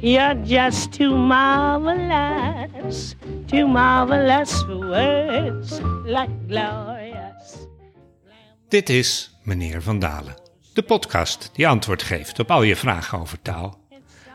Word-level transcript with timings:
You're 0.00 0.44
just 0.44 0.92
too 0.92 1.16
marvelous, 1.16 3.14
too 3.46 3.66
marvelous 3.66 4.62
for 4.62 4.76
words 4.76 5.80
like 6.04 6.30
glorious. 6.48 7.66
Dit 8.68 8.88
is 8.88 9.38
Meneer 9.42 9.82
Van 9.82 9.98
Dalen, 9.98 10.34
de 10.74 10.82
podcast 10.82 11.50
die 11.52 11.68
antwoord 11.68 12.02
geeft 12.02 12.38
op 12.38 12.50
al 12.50 12.62
je 12.62 12.76
vragen 12.76 13.18
over 13.18 13.42
taal. 13.42 13.78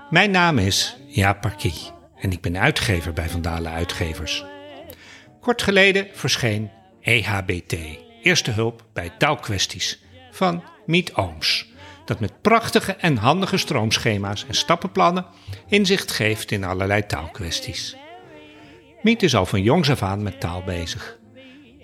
Mijn 0.09 0.31
naam 0.31 0.57
is 0.57 0.97
Jaap 1.07 1.41
Parkie 1.41 1.91
en 2.15 2.31
ik 2.31 2.41
ben 2.41 2.57
uitgever 2.57 3.13
bij 3.13 3.29
Van 3.29 3.41
Dalen 3.41 3.71
Uitgevers. 3.71 4.45
Kort 5.39 5.61
geleden 5.61 6.07
verscheen 6.13 6.71
EHBT, 7.01 7.75
Eerste 8.21 8.51
Hulp 8.51 8.85
bij 8.93 9.09
Taalkwesties, 9.17 10.03
van 10.31 10.63
Miet 10.85 11.13
Ooms 11.13 11.72
dat 12.05 12.19
met 12.19 12.41
prachtige 12.41 12.91
en 12.91 13.17
handige 13.17 13.57
stroomschema's 13.57 14.45
en 14.47 14.55
stappenplannen 14.55 15.25
inzicht 15.67 16.11
geeft 16.11 16.51
in 16.51 16.63
allerlei 16.63 17.05
taalkwesties. 17.05 17.95
Miet 19.01 19.23
is 19.23 19.35
al 19.35 19.45
van 19.45 19.61
jongs 19.61 19.89
af 19.89 20.03
aan 20.03 20.23
met 20.23 20.39
taal 20.39 20.63
bezig. 20.63 21.17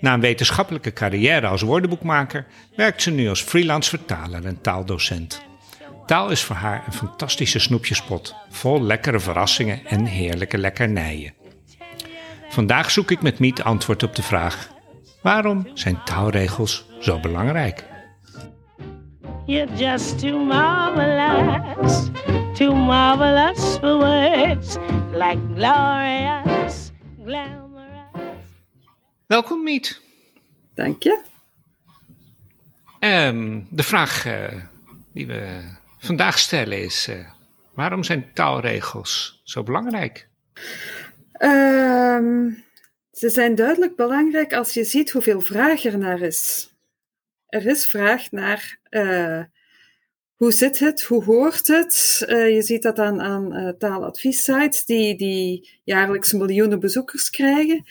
Na 0.00 0.14
een 0.14 0.20
wetenschappelijke 0.20 0.92
carrière 0.92 1.46
als 1.46 1.62
woordenboekmaker 1.62 2.46
werkt 2.76 3.02
ze 3.02 3.10
nu 3.10 3.28
als 3.28 3.42
freelance 3.42 3.90
vertaler 3.90 4.46
en 4.46 4.60
taaldocent. 4.60 5.42
Taal 6.06 6.30
is 6.30 6.42
voor 6.42 6.56
haar 6.56 6.82
een 6.86 6.92
fantastische 6.92 7.58
snoepjespot, 7.58 8.34
vol 8.50 8.82
lekkere 8.82 9.20
verrassingen 9.20 9.86
en 9.86 10.04
heerlijke 10.04 10.58
lekkernijen. 10.58 11.34
Vandaag 12.48 12.90
zoek 12.90 13.10
ik 13.10 13.22
met 13.22 13.38
Miet 13.38 13.62
antwoord 13.62 14.02
op 14.02 14.16
de 14.16 14.22
vraag: 14.22 14.68
waarom 15.22 15.68
zijn 15.74 16.04
taalregels 16.04 16.84
zo 17.00 17.20
belangrijk? 17.20 17.84
You're 19.50 19.76
just 19.76 20.20
too 20.20 20.38
marvelous, 20.38 22.08
too 22.54 22.72
marvelous 22.72 23.78
for 23.78 23.98
words 23.98 24.78
like 25.12 25.40
glorious, 25.54 26.92
glamorous. 27.24 28.46
Welkom, 29.26 29.62
Miet. 29.62 30.00
Dank 30.74 31.02
je. 31.02 31.20
Ehm, 32.98 33.60
de 33.70 33.82
vraag 33.82 34.26
eh, 34.26 34.54
die 35.12 35.26
we 35.26 35.60
vandaag 35.98 36.38
stellen 36.38 36.82
is: 36.82 37.08
eh, 37.08 37.26
waarom 37.74 38.02
zijn 38.02 38.30
taalregels 38.34 39.40
zo 39.44 39.62
belangrijk? 39.62 40.28
Ehm, 41.32 42.50
ze 43.12 43.28
zijn 43.28 43.54
duidelijk 43.54 43.96
belangrijk 43.96 44.52
als 44.52 44.74
je 44.74 44.84
ziet 44.84 45.10
hoeveel 45.10 45.40
vraag 45.40 45.84
er 45.84 45.98
naar 45.98 46.20
is. 46.20 46.69
Er 47.50 47.66
is 47.66 47.86
vraag 47.86 48.30
naar 48.30 48.78
uh, 48.90 49.42
hoe 50.34 50.52
zit 50.52 50.78
het, 50.78 51.02
hoe 51.02 51.24
hoort 51.24 51.66
het. 51.66 52.24
Uh, 52.28 52.54
je 52.54 52.62
ziet 52.62 52.82
dat 52.82 52.98
aan, 52.98 53.20
aan 53.20 53.56
uh, 53.56 53.68
taaladviessites 53.68 54.84
die, 54.84 55.16
die 55.16 55.80
jaarlijks 55.84 56.32
miljoenen 56.32 56.80
bezoekers 56.80 57.30
krijgen. 57.30 57.84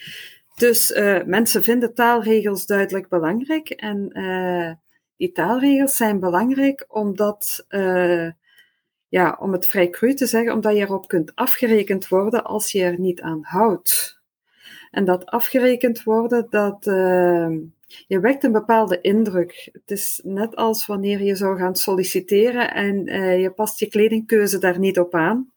Dus 0.56 0.92
mensen 1.26 1.62
vinden 1.62 1.94
taalregels 1.94 2.66
duidelijk 2.66 3.08
belangrijk. 3.08 3.68
En 3.70 4.08
die 5.16 5.32
taalregels 5.32 5.96
zijn 5.96 6.20
belangrijk 6.20 6.84
omdat, 6.88 7.66
ja, 9.08 9.36
om 9.40 9.52
het 9.52 9.66
vrij 9.66 9.90
cru 9.90 10.14
te 10.14 10.26
zeggen, 10.26 10.52
omdat 10.52 10.76
je 10.76 10.80
erop 10.80 11.08
kunt 11.08 11.34
afgerekend 11.34 12.08
worden 12.08 12.44
als 12.44 12.72
je 12.72 12.82
er 12.82 13.00
niet 13.00 13.20
aan 13.20 13.40
houdt. 13.42 14.20
En 14.90 15.04
dat 15.04 15.26
afgerekend 15.26 16.02
worden, 16.02 16.46
dat 16.50 16.84
je 18.06 18.20
wekt 18.20 18.44
een 18.44 18.52
bepaalde 18.52 19.00
indruk. 19.00 19.68
Het 19.72 19.90
is 19.90 20.20
net 20.24 20.56
als 20.56 20.86
wanneer 20.86 21.22
je 21.22 21.34
zou 21.34 21.58
gaan 21.58 21.76
solliciteren 21.76 22.74
en 22.74 23.08
uh, 23.08 23.40
je 23.40 23.50
past 23.50 23.78
je 23.78 23.88
kledingkeuze 23.88 24.58
daar 24.58 24.78
niet 24.78 24.98
op 24.98 25.14
aan. 25.14 25.52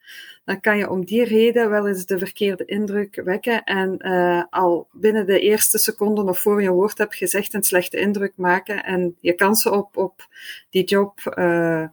Dan 0.45 0.59
kan 0.59 0.77
je 0.77 0.89
om 0.89 1.05
die 1.05 1.23
reden 1.23 1.69
wel 1.69 1.87
eens 1.87 2.05
de 2.05 2.17
verkeerde 2.17 2.65
indruk 2.65 3.21
wekken 3.23 3.63
en 3.63 4.07
uh, 4.07 4.43
al 4.49 4.87
binnen 4.91 5.25
de 5.25 5.39
eerste 5.39 5.77
seconden 5.77 6.29
of 6.29 6.39
voor 6.39 6.61
je 6.61 6.67
een 6.67 6.73
woord 6.73 6.97
hebt 6.97 7.15
gezegd 7.15 7.53
een 7.53 7.63
slechte 7.63 7.97
indruk 7.97 8.33
maken 8.35 8.83
en 8.83 9.17
je 9.19 9.33
kansen 9.33 9.71
op, 9.71 9.97
op 9.97 10.27
die 10.69 10.83
job 10.83 11.19
uh, 11.37 11.87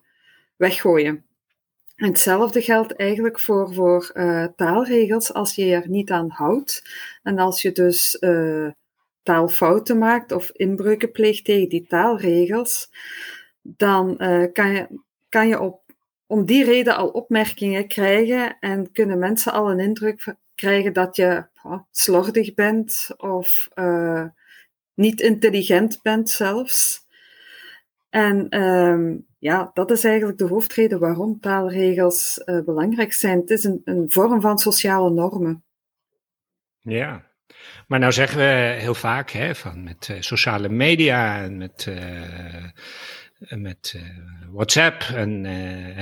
weggooien. 0.57 1.25
En 1.97 2.07
hetzelfde 2.07 2.63
geldt 2.63 2.97
eigenlijk 2.97 3.41
voor, 3.41 3.75
voor 3.75 4.13
taalregels 4.57 5.33
als 5.33 5.55
je 5.55 5.75
er 5.75 5.89
niet 5.89 6.11
aan 6.11 6.31
houdt 6.31 6.83
en 7.23 7.39
als 7.39 7.63
je 7.63 7.73
dus 7.73 8.19
taalfouten 9.31 9.99
maakt 9.99 10.33
of 10.33 10.51
inbreuken 10.53 11.11
pleegt 11.11 11.45
tegen 11.45 11.69
die 11.69 11.87
taalregels, 11.87 12.91
dan 13.63 14.15
uh, 14.19 14.53
kan 14.53 14.73
je, 14.73 15.01
kan 15.29 15.49
je 15.49 15.61
op, 15.61 15.81
om 16.27 16.45
die 16.45 16.65
reden 16.65 16.97
al 16.97 17.09
opmerkingen 17.09 17.87
krijgen 17.87 18.57
en 18.61 18.93
kunnen 18.93 19.19
mensen 19.19 19.53
al 19.53 19.71
een 19.71 19.81
indruk 19.81 20.35
krijgen 20.55 20.93
dat 20.93 21.17
je 21.17 21.47
oh, 21.63 21.79
slordig 21.91 22.55
bent 22.55 23.09
of 23.17 23.69
uh, 23.75 24.25
niet 24.95 25.21
intelligent 25.21 26.03
bent 26.03 26.31
zelfs. 26.31 27.07
En 28.09 28.63
um, 28.63 29.27
ja, 29.39 29.71
dat 29.75 29.91
is 29.91 30.05
eigenlijk 30.05 30.39
de 30.39 30.47
hoofdreden 30.47 30.99
waarom 30.99 31.41
taalregels 31.41 32.43
uh, 32.45 32.65
belangrijk 32.65 33.13
zijn. 33.13 33.41
Het 33.41 33.51
is 33.51 33.65
een, 33.65 33.81
een 33.85 34.11
vorm 34.11 34.41
van 34.41 34.59
sociale 34.59 35.11
normen. 35.11 35.65
Ja, 36.79 37.30
maar 37.91 37.99
nou 37.99 38.13
zeggen 38.13 38.39
we 38.39 38.77
heel 38.79 38.95
vaak 38.95 39.31
hè, 39.31 39.55
van 39.55 39.83
met 39.85 40.09
uh, 40.11 40.17
sociale 40.21 40.69
media 40.69 41.43
en 41.43 41.57
met, 41.57 41.87
uh, 41.89 43.55
met 43.61 43.93
uh, 43.97 44.03
WhatsApp 44.53 45.03
en, 45.15 45.47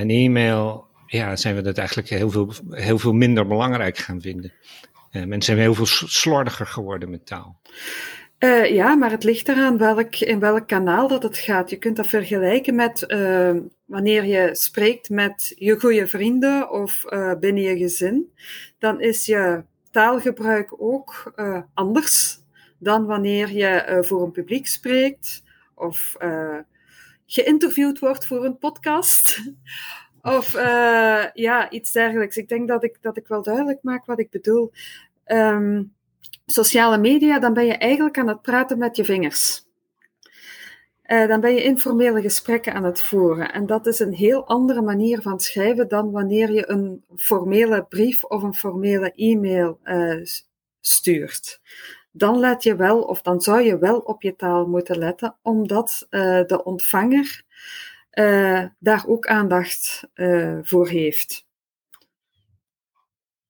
e-mail, 0.08 0.86
ja, 1.06 1.36
zijn 1.36 1.54
we 1.54 1.60
dat 1.60 1.78
eigenlijk 1.78 2.08
heel 2.08 2.30
veel, 2.30 2.52
heel 2.70 2.98
veel 2.98 3.12
minder 3.12 3.46
belangrijk 3.46 3.98
gaan 3.98 4.20
vinden. 4.20 4.52
mensen 5.12 5.42
zijn 5.42 5.58
heel 5.58 5.74
veel 5.74 5.86
slordiger 6.08 6.66
geworden 6.66 7.10
met 7.10 7.26
taal. 7.26 7.60
Ja, 8.70 8.94
maar 8.94 9.10
het 9.10 9.24
ligt 9.24 9.48
eraan 9.48 9.78
welk, 9.78 10.16
in 10.16 10.38
welk 10.38 10.68
kanaal 10.68 11.08
dat 11.08 11.22
het 11.22 11.38
gaat. 11.38 11.70
Je 11.70 11.76
kunt 11.76 11.96
dat 11.96 12.06
vergelijken 12.06 12.74
met 12.74 13.06
wanneer 13.84 14.24
je 14.24 14.48
spreekt 14.52 15.08
met 15.08 15.52
je 15.56 15.78
goede 15.78 16.06
vrienden 16.06 16.70
of 16.70 17.04
binnen 17.40 17.62
je 17.62 17.76
gezin. 17.76 18.32
Dan 18.78 19.00
is 19.00 19.26
je 19.26 19.62
taalgebruik 19.98 20.74
ook 20.76 21.32
uh, 21.36 21.60
anders 21.74 22.38
dan 22.78 23.06
wanneer 23.06 23.52
je 23.52 23.86
uh, 23.88 24.02
voor 24.02 24.22
een 24.22 24.30
publiek 24.30 24.66
spreekt 24.66 25.42
of 25.74 26.16
uh, 26.22 26.58
geïnterviewd 27.26 27.98
wordt 27.98 28.26
voor 28.26 28.44
een 28.44 28.58
podcast 28.58 29.42
of 30.36 30.52
ja, 31.34 31.70
iets 31.70 31.92
dergelijks. 31.92 32.36
Ik 32.36 32.48
denk 32.48 32.68
dat 32.68 32.84
ik, 32.84 32.98
dat 33.00 33.16
ik 33.16 33.28
wel 33.28 33.42
duidelijk 33.42 33.82
maak 33.82 34.06
wat 34.06 34.18
ik 34.18 34.30
bedoel. 34.30 34.72
Um, 35.26 35.94
sociale 36.46 36.98
media, 36.98 37.38
dan 37.38 37.52
ben 37.52 37.66
je 37.66 37.76
eigenlijk 37.76 38.18
aan 38.18 38.28
het 38.28 38.42
praten 38.42 38.78
met 38.78 38.96
je 38.96 39.04
vingers. 39.04 39.67
Uh, 41.08 41.26
dan 41.26 41.40
ben 41.40 41.54
je 41.54 41.62
informele 41.62 42.20
gesprekken 42.20 42.74
aan 42.74 42.84
het 42.84 43.02
voeren. 43.02 43.52
En 43.52 43.66
dat 43.66 43.86
is 43.86 43.98
een 43.98 44.12
heel 44.12 44.46
andere 44.46 44.82
manier 44.82 45.22
van 45.22 45.40
schrijven 45.40 45.88
dan 45.88 46.10
wanneer 46.10 46.52
je 46.52 46.70
een 46.70 47.04
formele 47.16 47.84
brief 47.84 48.24
of 48.24 48.42
een 48.42 48.54
formele 48.54 49.12
e-mail 49.14 49.80
uh, 49.84 50.24
stuurt. 50.80 51.60
Dan 52.10 52.38
let 52.38 52.62
je 52.62 52.76
wel, 52.76 53.02
of 53.02 53.22
dan 53.22 53.40
zou 53.40 53.60
je 53.60 53.78
wel 53.78 53.98
op 53.98 54.22
je 54.22 54.36
taal 54.36 54.66
moeten 54.66 54.98
letten, 54.98 55.36
omdat 55.42 56.06
uh, 56.10 56.44
de 56.46 56.64
ontvanger 56.64 57.46
daar 58.78 59.04
ook 59.06 59.26
aandacht 59.26 60.08
voor 60.62 60.88
heeft. 60.88 61.46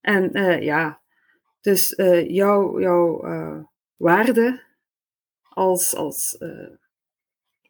En 0.01 0.31
ja, 0.63 1.01
dus 1.61 1.95
jouw, 2.27 2.81
jouw 2.81 3.21
waarde 3.97 4.63
als, 5.49 5.97
als 5.97 6.39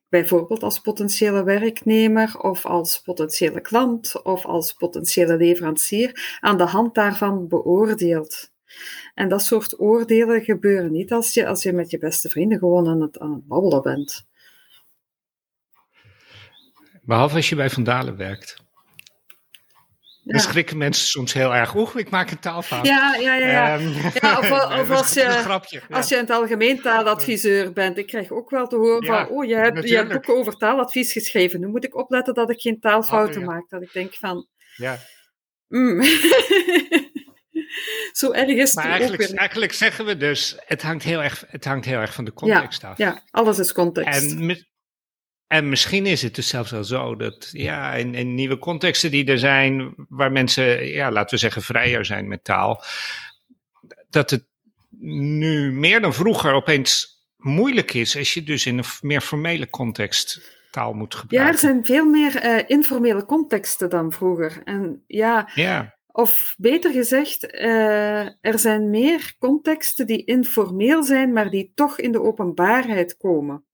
bijvoorbeeld 0.09 0.63
als 0.63 0.81
potentiële 0.81 1.43
werknemer 1.45 2.41
of 2.41 2.67
als 2.67 3.01
potentiële 3.01 3.61
klant 3.61 4.23
of 4.23 4.47
als 4.47 4.73
potentiële 4.73 5.37
leverancier 5.37 6.39
aan 6.41 6.59
de 6.59 6.65
hand 6.65 6.95
daarvan 6.95 7.49
beoordeelt. 7.49 8.51
En 9.15 9.29
dat 9.29 9.43
soort 9.43 9.81
oordelen 9.81 10.43
gebeuren 10.43 10.93
niet 10.93 11.13
als 11.13 11.35
je, 11.35 11.47
als 11.47 11.63
je 11.63 11.73
met 11.73 11.91
je 11.91 11.99
beste 11.99 12.29
vrienden 12.29 12.59
gewoon 12.59 12.89
aan 12.89 13.01
het, 13.01 13.19
aan 13.19 13.33
het 13.33 13.47
babbelen 13.47 13.83
bent. 13.83 14.27
Behalve 17.03 17.37
als 17.37 17.49
je 17.49 17.57
bij 17.57 17.71
Vandalen 17.71 18.17
werkt. 18.17 18.68
Dan 20.29 20.41
schrikken 20.41 20.77
mensen 20.77 21.07
soms 21.07 21.33
heel 21.33 21.55
erg. 21.55 21.75
Oeh, 21.75 21.91
ik 21.95 22.11
maak 22.11 22.31
een 22.31 22.39
taalfout. 22.39 22.87
Ja, 22.87 23.15
ja, 23.15 23.35
ja. 23.35 23.49
ja. 23.49 23.81
Um, 23.81 23.93
ja 24.21 24.39
of, 24.39 24.51
of 24.81 24.91
als, 24.91 25.13
je, 25.13 25.83
als 25.91 26.09
je 26.09 26.15
in 26.15 26.21
het 26.21 26.31
algemeen 26.31 26.81
taaladviseur 26.81 27.73
bent. 27.73 27.99
Ik 27.99 28.07
krijg 28.07 28.31
ook 28.31 28.51
wel 28.51 28.67
te 28.67 28.77
horen 28.77 29.07
van, 29.07 29.29
oh, 29.29 29.45
je 29.45 29.57
hebt, 29.57 29.89
je 29.89 29.97
hebt 29.97 30.13
boeken 30.13 30.37
over 30.37 30.57
taaladvies 30.57 31.13
geschreven. 31.13 31.61
Nu 31.61 31.67
moet 31.67 31.85
ik 31.85 31.97
opletten 31.97 32.35
dat 32.35 32.51
ik 32.51 32.61
geen 32.61 32.81
taalfouten 32.81 33.41
oh, 33.41 33.47
maak. 33.47 33.69
Dat 33.69 33.83
ik 33.83 33.93
denk 33.93 34.15
van... 34.15 34.47
Ja. 34.77 34.99
Mm. 35.69 36.03
Zo 38.13 38.33
erg 38.33 38.49
is 38.49 38.75
maar 38.75 38.85
eigenlijk, 38.85 39.35
eigenlijk 39.35 39.73
zeggen 39.73 40.05
we 40.05 40.17
dus, 40.17 40.57
het 40.67 40.83
hangt 40.83 41.05
heel 41.05 41.23
erg, 41.23 41.45
het 41.49 41.65
hangt 41.65 41.85
heel 41.85 41.99
erg 41.99 42.15
van 42.15 42.25
de 42.25 42.33
context 42.33 42.83
ja, 42.83 42.89
af. 42.89 42.99
Ja, 42.99 43.23
alles 43.31 43.59
is 43.59 43.73
context. 43.73 44.23
En 44.23 44.67
En 45.49 45.69
misschien 45.69 46.07
is 46.07 46.23
het 46.23 46.35
dus 46.35 46.49
zelfs 46.49 46.71
wel 46.71 46.85
zo 46.85 47.17
dat 47.17 47.49
ja, 47.53 47.95
in, 47.95 48.15
in, 48.15 48.35
nieuwe 48.35 48.59
contexten 48.59 49.11
die 49.11 49.25
er 49.25 49.39
zijn, 49.39 49.95
waar 50.09 50.33
mensen, 50.33 50.87
ja, 50.87 51.11
laten 51.11 51.31
we 51.31 51.41
zeggen, 51.41 51.63
vrijer 51.63 52.05
zijn 52.05 52.29
met 52.29 52.45
taal, 52.45 52.85
dat 54.11 54.31
het 54.31 54.45
nu 55.01 55.73
meer 55.73 56.01
dan 56.01 56.15
vroeger 56.15 56.53
opeens 56.53 57.23
moeilijk 57.37 57.95
is 57.95 58.17
als 58.17 58.35
je 58.35 58.43
dus 58.43 58.67
in 58.67 58.79
een 58.79 58.85
meer 59.01 59.21
formele 59.21 59.71
context 59.71 60.57
taal 60.71 60.93
moet 60.93 61.15
gebruiken. 61.15 61.53
Ja, 61.53 61.55
er 61.55 61.59
zijn 61.59 61.85
veel 61.85 62.05
meer 62.05 62.45
uh, 62.45 62.59
informele 62.67 63.25
contexten 63.25 63.91
dan 63.91 64.13
vroeger. 64.13 64.61
En 64.65 65.05
ja, 65.07 65.51
ja. 65.55 65.95
of 66.07 66.55
beter 66.59 66.93
gezegd, 66.93 67.55
uh, 67.55 68.21
er 68.41 68.59
zijn 68.59 68.91
meer 68.91 69.35
contexten 69.39 70.07
die 70.07 70.25
informeel 70.25 71.03
zijn, 71.03 71.33
maar 71.33 71.51
die 71.51 71.73
toch 71.75 71.99
in 71.99 72.13
de 72.13 72.23
openbaarheid 72.23 73.17
komen. 73.17 73.65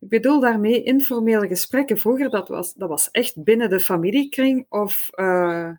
Ik 0.00 0.08
bedoel 0.08 0.40
daarmee 0.40 0.82
informele 0.82 1.46
gesprekken. 1.46 1.98
Vroeger, 1.98 2.30
dat 2.30 2.48
was, 2.48 2.74
dat 2.74 2.88
was 2.88 3.10
echt 3.10 3.44
binnen 3.44 3.70
de 3.70 3.80
familiekring 3.80 4.66
of 4.68 5.10
uh, 5.14 5.72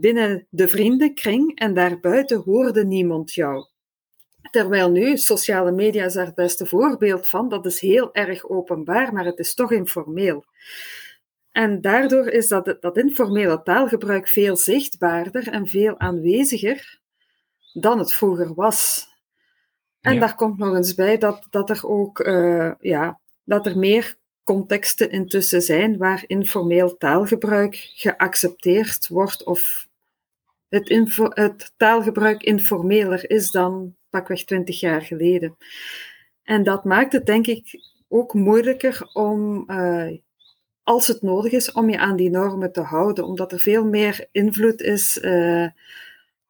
binnen 0.00 0.46
de 0.50 0.68
vriendenkring 0.68 1.58
en 1.58 1.74
daarbuiten 1.74 2.42
hoorde 2.44 2.84
niemand 2.84 3.34
jou. 3.34 3.66
Terwijl 4.50 4.90
nu, 4.90 5.16
sociale 5.16 5.72
media 5.72 6.04
is 6.04 6.12
daar 6.12 6.26
het 6.26 6.34
beste 6.34 6.66
voorbeeld 6.66 7.28
van, 7.28 7.48
dat 7.48 7.66
is 7.66 7.80
heel 7.80 8.14
erg 8.14 8.48
openbaar, 8.48 9.12
maar 9.12 9.24
het 9.24 9.38
is 9.38 9.54
toch 9.54 9.72
informeel. 9.72 10.44
En 11.52 11.80
daardoor 11.80 12.26
is 12.28 12.48
dat, 12.48 12.76
dat 12.80 12.96
informele 12.96 13.62
taalgebruik 13.62 14.28
veel 14.28 14.56
zichtbaarder 14.56 15.48
en 15.48 15.66
veel 15.66 15.98
aanweziger 15.98 17.00
dan 17.72 17.98
het 17.98 18.14
vroeger 18.14 18.54
was. 18.54 19.08
En 20.00 20.20
daar 20.20 20.34
komt 20.34 20.58
nog 20.58 20.74
eens 20.74 20.94
bij 20.94 21.18
dat, 21.18 21.46
dat 21.50 21.70
er 21.70 21.88
ook 21.88 22.18
uh, 22.18 22.72
ja, 22.80 23.20
dat 23.44 23.66
er 23.66 23.78
meer 23.78 24.18
contexten 24.44 25.10
intussen 25.10 25.62
zijn 25.62 25.96
waar 25.96 26.24
informeel 26.26 26.96
taalgebruik 26.96 27.90
geaccepteerd 27.94 29.08
wordt 29.08 29.44
of 29.44 29.88
het, 30.68 30.88
info, 30.88 31.28
het 31.28 31.72
taalgebruik 31.76 32.42
informeler 32.42 33.30
is 33.30 33.50
dan 33.50 33.96
pakweg 34.10 34.44
twintig 34.44 34.80
jaar 34.80 35.02
geleden. 35.02 35.56
En 36.42 36.62
dat 36.62 36.84
maakt 36.84 37.12
het 37.12 37.26
denk 37.26 37.46
ik 37.46 37.80
ook 38.08 38.34
moeilijker 38.34 39.10
om, 39.12 39.64
uh, 39.70 40.18
als 40.82 41.06
het 41.06 41.22
nodig 41.22 41.52
is, 41.52 41.72
om 41.72 41.90
je 41.90 41.98
aan 41.98 42.16
die 42.16 42.30
normen 42.30 42.72
te 42.72 42.80
houden, 42.80 43.24
omdat 43.24 43.52
er 43.52 43.58
veel 43.58 43.84
meer 43.84 44.28
invloed 44.32 44.80
is 44.80 45.18
uh, 45.22 45.68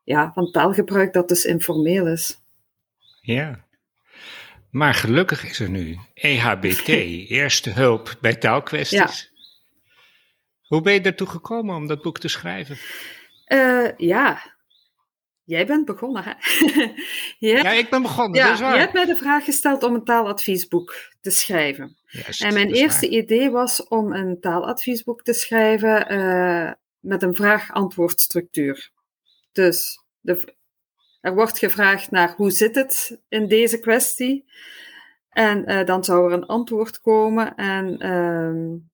ja, 0.03 0.33
van 0.33 0.51
taalgebruik 0.51 1.13
dat 1.13 1.29
dus 1.29 1.45
informeel 1.45 2.07
is. 2.07 2.41
Ja. 3.33 3.65
Maar 4.71 4.95
gelukkig 4.95 5.45
is 5.45 5.61
er 5.61 5.71
nu 5.71 5.99
EHBT, 6.15 6.89
Eerste 7.39 7.71
Hulp 7.71 8.17
bij 8.21 8.35
Taalkwesties. 8.35 8.99
Ja. 8.99 9.39
Hoe 10.61 10.81
ben 10.81 10.93
je 10.93 11.01
ertoe 11.01 11.27
gekomen 11.27 11.77
om 11.77 11.87
dat 11.87 12.03
boek 12.03 12.19
te 12.19 12.29
schrijven? 12.29 12.79
Uh, 13.47 13.89
ja, 13.97 14.43
Jij 15.51 15.67
bent 15.67 15.85
begonnen, 15.85 16.23
hè? 16.25 16.33
ja, 17.53 17.71
ik 17.71 17.91
ben 17.91 18.03
begonnen, 18.03 18.41
ja, 18.41 18.45
dat 18.45 18.55
is 18.55 18.61
waar. 18.61 18.75
Je 18.75 18.81
hebt 18.81 18.93
mij 18.93 19.05
de 19.05 19.17
vraag 19.17 19.45
gesteld 19.45 19.83
om 19.83 19.95
een 19.95 20.05
taaladviesboek 20.05 20.95
te 21.21 21.31
schrijven. 21.31 21.97
En 22.39 22.55
mijn 22.55 22.73
eerste 22.73 23.09
idee 23.09 23.51
was 23.51 23.89
om 23.89 24.13
een 24.13 24.41
taaladviesboek 24.41 25.23
te 25.23 25.33
schrijven 25.33 26.13
uh, 26.13 26.73
met 26.99 27.23
een 27.23 27.35
vraag-antwoordstructuur. 27.35 28.91
Dus 29.53 29.99
de, 30.21 30.55
er 31.21 31.35
wordt 31.35 31.59
gevraagd 31.59 32.11
naar 32.11 32.35
hoe 32.37 32.51
zit 32.51 32.75
het 32.75 33.21
in 33.29 33.49
deze 33.49 33.81
kwestie? 33.81 34.45
En 35.31 35.71
uh, 35.71 35.85
dan 35.85 36.05
zou 36.05 36.27
er 36.27 36.33
een 36.33 36.47
antwoord 36.47 37.01
komen 37.01 37.55
en 37.55 38.13
um, 38.13 38.91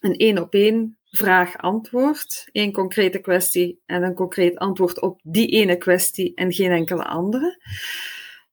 een 0.00 0.16
één-op-één 0.16 0.98
vraag-antwoord, 1.10 2.48
één 2.52 2.72
concrete 2.72 3.18
kwestie 3.18 3.82
en 3.86 4.02
een 4.02 4.14
concreet 4.14 4.58
antwoord 4.58 5.00
op 5.00 5.20
die 5.22 5.48
ene 5.48 5.76
kwestie 5.76 6.34
en 6.34 6.52
geen 6.52 6.70
enkele 6.70 7.04
andere. 7.04 7.58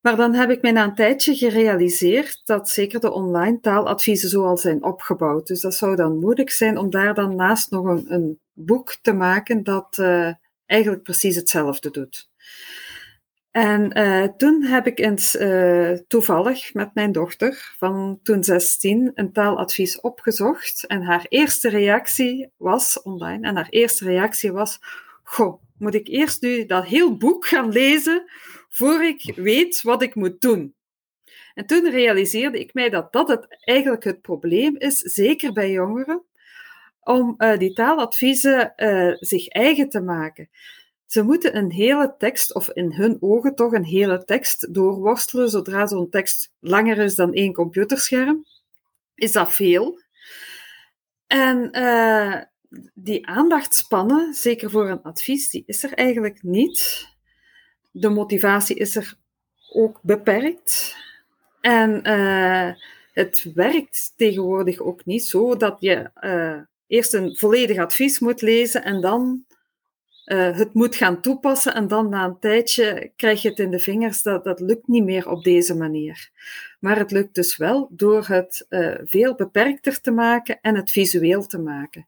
Maar 0.01 0.15
dan 0.15 0.33
heb 0.33 0.49
ik 0.49 0.61
mij 0.61 0.71
na 0.71 0.83
een 0.83 0.95
tijdje 0.95 1.35
gerealiseerd 1.35 2.41
dat 2.45 2.69
zeker 2.69 2.99
de 2.99 3.11
online 3.11 3.59
taaladviezen 3.59 4.29
zo 4.29 4.45
al 4.45 4.57
zijn 4.57 4.83
opgebouwd. 4.83 5.47
Dus 5.47 5.61
dat 5.61 5.75
zou 5.75 5.95
dan 5.95 6.19
moeilijk 6.19 6.49
zijn 6.49 6.77
om 6.77 6.89
daar 6.89 7.13
dan 7.13 7.35
naast 7.35 7.71
nog 7.71 7.85
een, 7.85 8.13
een 8.13 8.39
boek 8.53 8.97
te 9.01 9.13
maken 9.13 9.63
dat 9.63 9.97
uh, 9.99 10.31
eigenlijk 10.65 11.03
precies 11.03 11.35
hetzelfde 11.35 11.91
doet. 11.91 12.29
En 13.57 13.97
uh, 13.97 14.23
toen 14.23 14.63
heb 14.63 14.87
ik 14.87 14.99
eens 14.99 15.35
uh, 15.35 15.91
toevallig 16.07 16.73
met 16.73 16.93
mijn 16.93 17.11
dochter 17.11 17.73
van 17.77 18.19
toen 18.23 18.43
16 18.43 19.11
een 19.13 19.31
taaladvies 19.31 20.01
opgezocht. 20.01 20.85
En 20.87 21.01
haar 21.01 21.25
eerste 21.29 21.69
reactie 21.69 22.51
was 22.57 23.01
online. 23.01 23.47
En 23.47 23.55
haar 23.55 23.67
eerste 23.69 24.05
reactie 24.05 24.51
was: 24.51 24.79
Goh, 25.23 25.61
moet 25.77 25.95
ik 25.95 26.07
eerst 26.07 26.41
nu 26.41 26.65
dat 26.65 26.85
heel 26.85 27.17
boek 27.17 27.47
gaan 27.47 27.71
lezen 27.71 28.23
voor 28.69 29.03
ik 29.03 29.33
weet 29.35 29.81
wat 29.81 30.01
ik 30.01 30.15
moet 30.15 30.41
doen? 30.41 30.75
En 31.53 31.65
toen 31.65 31.89
realiseerde 31.89 32.59
ik 32.59 32.73
mij 32.73 32.89
dat 32.89 33.13
dat 33.13 33.27
het, 33.27 33.47
eigenlijk 33.59 34.03
het 34.03 34.21
probleem 34.21 34.75
is, 34.77 34.97
zeker 34.97 35.53
bij 35.53 35.71
jongeren, 35.71 36.23
om 36.99 37.35
uh, 37.37 37.57
die 37.57 37.73
taaladviezen 37.73 38.73
zich 39.19 39.47
eigen 39.47 39.89
te 39.89 40.01
maken. 40.01 40.49
Ze 41.07 41.23
moeten 41.23 41.57
een 41.57 41.71
hele 41.71 42.15
tekst, 42.17 42.53
of 42.53 42.69
in 42.69 42.91
hun 42.91 43.17
ogen 43.19 43.55
toch 43.55 43.71
een 43.71 43.85
hele 43.85 44.23
tekst, 44.23 44.73
doorworstelen. 44.73 45.49
Zodra 45.49 45.87
zo'n 45.87 46.09
tekst 46.09 46.51
langer 46.59 46.97
is 46.97 47.15
dan 47.15 47.33
één 47.33 47.53
computerscherm, 47.53 48.45
is 49.15 49.31
dat 49.31 49.53
veel. 49.53 49.99
En 51.27 51.77
uh, 51.77 52.41
die 52.93 53.27
aandachtspannen, 53.27 54.33
zeker 54.33 54.69
voor 54.69 54.89
een 54.89 55.01
advies, 55.01 55.49
die 55.49 55.63
is 55.65 55.83
er 55.83 55.93
eigenlijk 55.93 56.43
niet. 56.43 57.07
De 57.91 58.09
motivatie 58.09 58.75
is 58.75 58.95
er 58.95 59.17
ook 59.69 59.99
beperkt. 60.01 60.95
En 61.61 62.09
uh, 62.09 62.73
het 63.13 63.51
werkt 63.53 64.13
tegenwoordig 64.15 64.79
ook 64.79 65.05
niet 65.05 65.23
zo 65.23 65.57
dat 65.57 65.77
je 65.79 66.09
uh, 66.21 66.61
eerst 66.87 67.13
een 67.13 67.35
volledig 67.37 67.77
advies 67.77 68.19
moet 68.19 68.41
lezen 68.41 68.83
en 68.83 69.01
dan 69.01 69.45
uh, 70.27 70.57
het 70.57 70.73
moet 70.73 70.95
gaan 70.95 71.21
toepassen 71.21 71.73
en 71.73 71.87
dan 71.87 72.09
na 72.09 72.25
een 72.25 72.39
tijdje 72.39 73.11
krijg 73.15 73.41
je 73.41 73.49
het 73.49 73.59
in 73.59 73.71
de 73.71 73.79
vingers. 73.79 74.21
Dat, 74.21 74.43
dat 74.43 74.59
lukt 74.59 74.87
niet 74.87 75.03
meer 75.03 75.29
op 75.29 75.43
deze 75.43 75.75
manier. 75.75 76.29
Maar 76.79 76.97
het 76.97 77.11
lukt 77.11 77.35
dus 77.35 77.57
wel 77.57 77.87
door 77.91 78.25
het 78.25 78.65
uh, 78.69 78.95
veel 79.03 79.35
beperkter 79.35 80.01
te 80.01 80.11
maken 80.11 80.59
en 80.61 80.75
het 80.75 80.91
visueel 80.91 81.45
te 81.45 81.59
maken. 81.59 82.07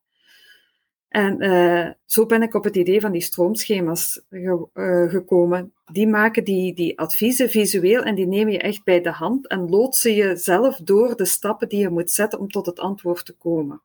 En 1.10 1.44
uh, 1.44 1.90
zo 2.06 2.26
ben 2.26 2.42
ik 2.42 2.54
op 2.54 2.64
het 2.64 2.76
idee 2.76 3.02
van 3.02 3.12
die 3.12 3.22
stroomschema's 3.22 4.22
ge 4.30 5.08
gekomen. 5.10 5.74
Die 5.92 6.08
maken 6.08 6.44
die, 6.44 6.76
die 6.76 7.00
adviezen 7.00 7.50
visueel 7.50 8.04
en 8.04 8.16
die 8.16 8.28
nemen 8.28 8.54
je 8.54 8.60
echt 8.60 8.84
bij 8.84 9.02
de 9.02 9.12
hand 9.12 9.48
en 9.48 9.70
loodsen 9.70 10.14
je 10.14 10.36
zelf 10.36 10.78
door 10.78 11.16
de 11.16 11.26
stappen 11.26 11.70
die 11.70 11.80
je 11.80 11.90
moet 11.90 12.12
zetten 12.12 12.40
om 12.40 12.50
tot 12.50 12.66
het 12.66 12.80
antwoord 12.80 13.26
te 13.26 13.34
komen. 13.34 13.82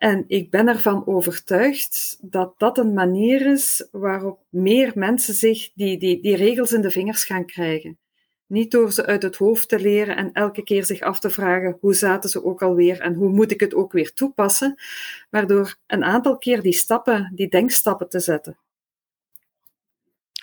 En 0.00 0.24
ik 0.26 0.50
ben 0.50 0.68
ervan 0.68 1.06
overtuigd 1.06 2.18
dat 2.20 2.54
dat 2.58 2.78
een 2.78 2.92
manier 2.92 3.46
is 3.46 3.88
waarop 3.90 4.40
meer 4.48 4.92
mensen 4.94 5.34
zich 5.34 5.70
die, 5.74 5.98
die, 5.98 6.22
die 6.22 6.36
regels 6.36 6.72
in 6.72 6.80
de 6.80 6.90
vingers 6.90 7.24
gaan 7.24 7.46
krijgen. 7.46 7.98
Niet 8.46 8.70
door 8.70 8.92
ze 8.92 9.06
uit 9.06 9.22
het 9.22 9.36
hoofd 9.36 9.68
te 9.68 9.80
leren 9.80 10.16
en 10.16 10.32
elke 10.32 10.62
keer 10.62 10.84
zich 10.84 11.00
af 11.00 11.20
te 11.20 11.30
vragen 11.30 11.76
hoe 11.80 11.94
zaten 11.94 12.30
ze 12.30 12.44
ook 12.44 12.62
alweer 12.62 13.00
en 13.00 13.14
hoe 13.14 13.28
moet 13.28 13.50
ik 13.50 13.60
het 13.60 13.74
ook 13.74 13.92
weer 13.92 14.12
toepassen, 14.12 14.74
maar 15.30 15.46
door 15.46 15.76
een 15.86 16.04
aantal 16.04 16.38
keer 16.38 16.62
die 16.62 16.72
stappen, 16.72 17.32
die 17.34 17.48
denkstappen 17.48 18.08
te 18.08 18.20
zetten. 18.20 18.58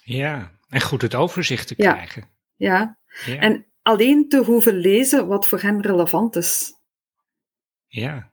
Ja, 0.04 0.52
en 0.70 0.82
goed 0.82 1.02
het 1.02 1.16
overzicht 1.16 1.68
te 1.68 1.76
krijgen. 1.76 2.30
Ja, 2.56 2.98
ja. 3.26 3.40
en 3.40 3.66
alleen 3.82 4.30
te 4.30 4.44
hoeven 4.44 4.76
lezen 4.76 5.28
wat 5.28 5.48
voor 5.48 5.60
hen 5.60 5.82
relevant 5.82 6.36
is. 6.36 6.74
Ja, 7.88 8.32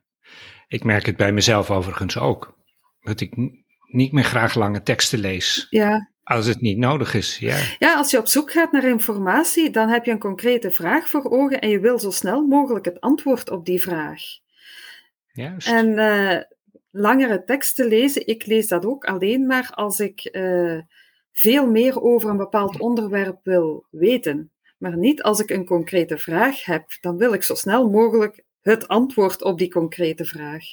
ik 0.67 0.83
merk 0.83 1.05
het 1.05 1.17
bij 1.17 1.31
mezelf 1.31 1.71
overigens 1.71 2.17
ook. 2.17 2.57
Dat 3.01 3.21
ik 3.21 3.35
niet 3.85 4.11
meer 4.11 4.23
graag 4.23 4.55
lange 4.55 4.81
teksten 4.81 5.19
lees. 5.19 5.67
Ja. 5.69 6.09
Als 6.23 6.45
het 6.45 6.61
niet 6.61 6.77
nodig 6.77 7.13
is, 7.13 7.37
ja. 7.37 7.57
Ja, 7.79 7.95
als 7.95 8.11
je 8.11 8.17
op 8.17 8.27
zoek 8.27 8.51
gaat 8.51 8.71
naar 8.71 8.83
informatie, 8.83 9.69
dan 9.69 9.89
heb 9.89 10.05
je 10.05 10.11
een 10.11 10.19
concrete 10.19 10.71
vraag 10.71 11.09
voor 11.09 11.31
ogen 11.31 11.61
en 11.61 11.69
je 11.69 11.79
wil 11.79 11.99
zo 11.99 12.11
snel 12.11 12.41
mogelijk 12.41 12.85
het 12.85 13.01
antwoord 13.01 13.49
op 13.49 13.65
die 13.65 13.81
vraag. 13.81 14.21
Juist. 15.31 15.67
En 15.67 15.87
uh, 15.87 16.41
langere 16.91 17.43
teksten 17.43 17.87
lezen, 17.87 18.27
ik 18.27 18.45
lees 18.45 18.67
dat 18.67 18.85
ook 18.85 19.05
alleen 19.05 19.45
maar 19.45 19.71
als 19.73 19.99
ik 19.99 20.29
uh, 20.31 20.79
veel 21.31 21.67
meer 21.71 22.01
over 22.01 22.29
een 22.29 22.37
bepaald 22.37 22.79
onderwerp 22.79 23.39
wil 23.43 23.85
weten. 23.89 24.51
Maar 24.77 24.97
niet 24.97 25.23
als 25.23 25.39
ik 25.39 25.49
een 25.49 25.65
concrete 25.65 26.17
vraag 26.17 26.65
heb. 26.65 26.97
Dan 27.01 27.17
wil 27.17 27.33
ik 27.33 27.43
zo 27.43 27.55
snel 27.55 27.89
mogelijk 27.89 28.43
het 28.73 28.87
antwoord 28.87 29.43
op 29.43 29.57
die 29.57 29.71
concrete 29.71 30.25
vraag. 30.25 30.63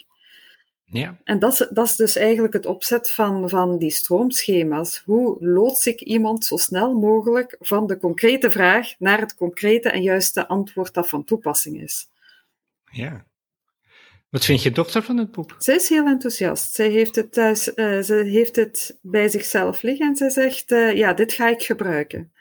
Ja. 0.85 1.19
En 1.25 1.39
dat 1.39 1.53
is, 1.53 1.69
dat 1.71 1.87
is 1.87 1.97
dus 1.97 2.17
eigenlijk 2.17 2.53
het 2.53 2.67
opzet 2.67 3.11
van, 3.11 3.49
van 3.49 3.79
die 3.79 3.91
stroomschema's. 3.91 5.03
Hoe 5.05 5.37
loods 5.41 5.87
ik 5.87 6.01
iemand 6.01 6.45
zo 6.45 6.57
snel 6.57 6.95
mogelijk 6.95 7.57
van 7.61 7.87
de 7.87 7.99
concrete 7.99 8.51
vraag 8.51 8.95
naar 8.99 9.21
het 9.21 9.35
concrete 9.35 9.91
en 9.91 10.03
juiste 10.03 10.49
antwoord 10.49 10.95
dat 10.95 11.09
van 11.09 11.25
toepassing 11.25 11.83
is? 11.83 12.11
ja. 12.93 13.25
Wat 14.29 14.45
vindt 14.45 14.63
je 14.63 14.71
dochter 14.71 15.03
van 15.03 15.17
het 15.17 15.33
boek? 15.33 15.55
Zij 15.59 15.75
is 15.75 15.89
heel 15.89 16.07
enthousiast. 16.07 16.75
Zij 16.75 16.89
heeft 16.89 17.17
het, 17.17 17.33
thuis, 17.33 17.69
uh, 17.75 18.01
ze 18.01 18.15
heeft 18.15 18.57
het 18.57 18.99
bij 19.01 19.29
zichzelf 19.29 19.83
liggen 19.83 20.07
en 20.07 20.17
ze 20.17 20.31
zegt, 20.31 20.71
uh, 20.71 20.97
ja, 20.97 21.13
dit 21.13 21.33
ga 21.33 21.49
ik 21.49 21.63
gebruiken. 21.63 22.33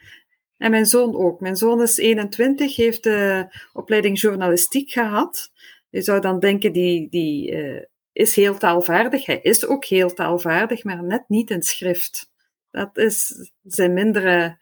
En 0.62 0.72
mijn 0.72 0.86
zoon 0.86 1.16
ook. 1.16 1.40
Mijn 1.40 1.56
zoon 1.56 1.82
is 1.82 1.98
21, 1.98 2.76
heeft 2.76 3.04
de 3.04 3.48
opleiding 3.74 4.20
journalistiek 4.20 4.92
gehad. 4.92 5.52
Je 5.90 6.02
zou 6.02 6.22
dan 6.22 6.40
denken, 6.40 6.74
die, 6.74 7.10
die 7.10 7.52
uh, 7.52 7.84
is 8.12 8.36
heel 8.36 8.58
taalvaardig. 8.58 9.26
Hij 9.26 9.40
is 9.42 9.66
ook 9.66 9.86
heel 9.86 10.14
taalvaardig, 10.14 10.84
maar 10.84 11.04
net 11.04 11.24
niet 11.28 11.50
in 11.50 11.62
schrift. 11.62 12.32
Dat 12.72 12.98
is 12.98 13.52
zijn 13.64 13.94
mindere 13.94 14.58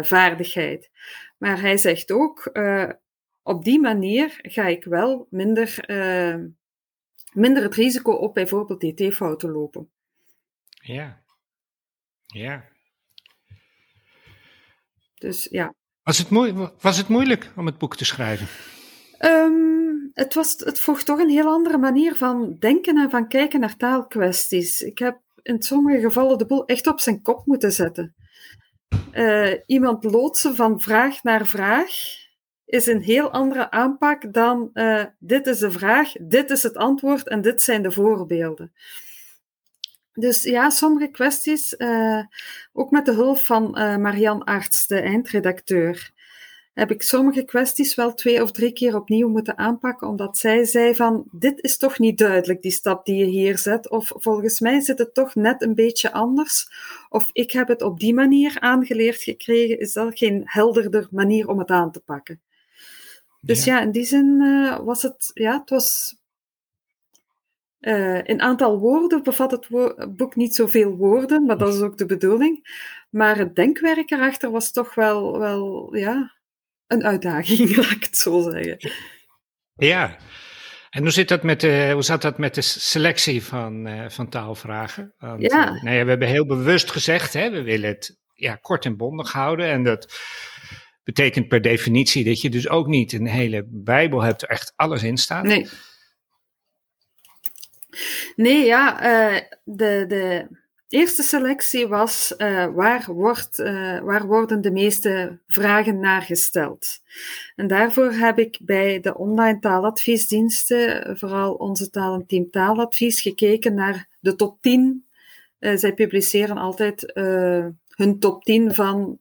vaardigheid. 0.00 0.90
Maar 1.38 1.60
hij 1.60 1.76
zegt 1.76 2.10
ook, 2.10 2.52
op 3.42 3.64
die 3.64 3.80
manier 3.80 4.38
ga 4.42 4.66
ik 4.66 4.84
wel 4.84 5.26
minder, 5.30 5.84
minder 7.32 7.62
het 7.62 7.74
risico 7.74 8.12
op 8.12 8.34
bijvoorbeeld 8.34 8.80
dt-fouten 8.80 9.50
lopen. 9.50 9.90
Ja. 10.68 11.22
Ja. 12.26 12.71
Dus 15.22 15.46
ja. 15.50 15.74
Was 16.02 16.18
het, 16.18 16.28
moe 16.28 16.72
was 16.80 16.96
het 16.96 17.08
moeilijk 17.08 17.52
om 17.56 17.66
het 17.66 17.78
boek 17.78 17.96
te 17.96 18.04
schrijven? 18.04 18.46
Um, 19.20 20.10
het, 20.14 20.34
was, 20.34 20.56
het 20.58 20.80
vroeg 20.80 21.02
toch 21.02 21.18
een 21.18 21.28
heel 21.28 21.46
andere 21.46 21.78
manier 21.78 22.16
van 22.16 22.56
denken 22.58 22.98
en 22.98 23.10
van 23.10 23.28
kijken 23.28 23.60
naar 23.60 23.76
taalkwesties. 23.76 24.80
Ik 24.80 24.98
heb 24.98 25.18
in 25.42 25.62
sommige 25.62 26.00
gevallen 26.00 26.38
de 26.38 26.46
boel 26.46 26.66
echt 26.66 26.86
op 26.86 27.00
zijn 27.00 27.22
kop 27.22 27.46
moeten 27.46 27.72
zetten. 27.72 28.14
Uh, 29.12 29.54
iemand 29.66 30.04
loodsen 30.04 30.56
van 30.56 30.80
vraag 30.80 31.22
naar 31.22 31.46
vraag 31.46 31.90
is 32.64 32.86
een 32.86 33.02
heel 33.02 33.30
andere 33.30 33.70
aanpak 33.70 34.32
dan 34.32 34.70
uh, 34.74 35.04
dit 35.18 35.46
is 35.46 35.58
de 35.58 35.70
vraag, 35.70 36.12
dit 36.12 36.50
is 36.50 36.62
het 36.62 36.76
antwoord 36.76 37.28
en 37.28 37.40
dit 37.40 37.62
zijn 37.62 37.82
de 37.82 37.90
voorbeelden. 37.90 38.72
Dus 40.14 40.42
ja, 40.42 40.70
sommige 40.70 41.08
kwesties, 41.08 41.74
uh, 41.78 42.22
ook 42.72 42.90
met 42.90 43.04
de 43.04 43.12
hulp 43.12 43.38
van 43.38 43.78
uh, 43.78 43.96
Marian 43.96 44.44
Arts, 44.44 44.86
de 44.86 45.00
eindredacteur, 45.00 46.12
heb 46.74 46.90
ik 46.90 47.02
sommige 47.02 47.44
kwesties 47.44 47.94
wel 47.94 48.14
twee 48.14 48.42
of 48.42 48.52
drie 48.52 48.72
keer 48.72 48.96
opnieuw 48.96 49.28
moeten 49.28 49.58
aanpakken, 49.58 50.08
omdat 50.08 50.38
zij 50.38 50.64
zei 50.64 50.94
van, 50.94 51.28
dit 51.30 51.62
is 51.62 51.76
toch 51.76 51.98
niet 51.98 52.18
duidelijk, 52.18 52.62
die 52.62 52.70
stap 52.70 53.04
die 53.04 53.16
je 53.16 53.24
hier 53.24 53.58
zet, 53.58 53.90
of 53.90 54.12
volgens 54.14 54.60
mij 54.60 54.80
zit 54.80 54.98
het 54.98 55.14
toch 55.14 55.34
net 55.34 55.62
een 55.62 55.74
beetje 55.74 56.12
anders, 56.12 56.68
of 57.08 57.30
ik 57.32 57.50
heb 57.50 57.68
het 57.68 57.82
op 57.82 58.00
die 58.00 58.14
manier 58.14 58.60
aangeleerd 58.60 59.22
gekregen, 59.22 59.78
is 59.78 59.92
dat 59.92 60.18
geen 60.18 60.42
helderder 60.44 61.08
manier 61.10 61.48
om 61.48 61.58
het 61.58 61.70
aan 61.70 61.92
te 61.92 62.00
pakken. 62.00 62.40
Dus 63.40 63.64
ja, 63.64 63.76
ja 63.76 63.82
in 63.82 63.90
die 63.90 64.04
zin 64.04 64.40
uh, 64.40 64.78
was 64.78 65.02
het, 65.02 65.30
ja, 65.34 65.58
het 65.58 65.70
was. 65.70 66.20
Uh, 67.82 68.20
in 68.24 68.40
aantal 68.40 68.78
woorden 68.78 69.22
bevat 69.22 69.50
het 69.50 69.68
wo 69.68 69.94
boek 70.08 70.36
niet 70.36 70.54
zoveel 70.54 70.96
woorden, 70.96 71.46
maar 71.46 71.58
dat 71.58 71.74
is 71.74 71.80
ook 71.80 71.98
de 71.98 72.06
bedoeling. 72.06 72.80
Maar 73.10 73.38
het 73.38 73.56
denkwerk 73.56 74.10
erachter 74.10 74.50
was 74.50 74.72
toch 74.72 74.94
wel, 74.94 75.38
wel 75.38 75.96
ja, 75.96 76.32
een 76.86 77.04
uitdaging, 77.04 77.76
laat 77.76 77.90
ik 77.90 78.04
het 78.04 78.16
zo 78.16 78.40
zeggen. 78.40 78.90
Ja, 79.74 80.16
en 80.90 81.02
hoe, 81.02 81.10
zit 81.10 81.28
dat 81.28 81.42
met 81.42 81.60
de, 81.60 81.90
hoe 81.92 82.02
zat 82.02 82.22
dat 82.22 82.38
met 82.38 82.54
de 82.54 82.60
selectie 82.60 83.42
van, 83.42 83.86
uh, 83.86 84.08
van 84.08 84.28
taalvragen? 84.28 85.14
Want, 85.18 85.42
ja. 85.42 85.64
nou 85.64 85.96
ja. 85.96 86.02
We 86.04 86.10
hebben 86.10 86.28
heel 86.28 86.46
bewust 86.46 86.90
gezegd, 86.90 87.32
hè, 87.32 87.50
we 87.50 87.62
willen 87.62 87.88
het 87.88 88.18
ja, 88.34 88.54
kort 88.54 88.84
en 88.84 88.96
bondig 88.96 89.32
houden. 89.32 89.66
En 89.66 89.82
dat 89.82 90.12
betekent 91.04 91.48
per 91.48 91.60
definitie 91.60 92.24
dat 92.24 92.40
je 92.40 92.50
dus 92.50 92.68
ook 92.68 92.86
niet 92.86 93.12
een 93.12 93.26
hele 93.26 93.66
Bijbel 93.68 94.22
hebt, 94.22 94.42
er 94.42 94.48
echt 94.48 94.72
alles 94.76 95.02
in 95.02 95.16
staat. 95.16 95.44
Nee. 95.44 95.68
Nee, 98.36 98.64
ja, 98.64 99.04
uh, 99.04 99.40
de, 99.64 100.04
de 100.08 100.46
eerste 100.88 101.22
selectie 101.22 101.88
was 101.88 102.34
uh, 102.38 102.66
waar, 102.74 103.04
wordt, 103.12 103.58
uh, 103.58 104.00
waar 104.00 104.26
worden 104.26 104.60
de 104.60 104.70
meeste 104.70 105.38
vragen 105.46 106.00
naar 106.00 106.22
gesteld. 106.22 106.86
En 107.56 107.66
daarvoor 107.66 108.12
heb 108.12 108.38
ik 108.38 108.58
bij 108.60 109.00
de 109.00 109.16
online 109.16 109.58
taaladviesdiensten, 109.58 111.16
vooral 111.18 111.54
onze 111.54 111.90
talenteam 111.90 112.50
taaladvies, 112.50 113.20
gekeken 113.20 113.74
naar 113.74 114.08
de 114.20 114.34
top 114.34 114.60
10. 114.60 115.06
zij 115.58 115.94
publiceren 115.94 116.56
altijd 116.56 117.12
hun 117.88 118.18
top 118.18 118.44
10 118.44 118.74
van 118.74 119.18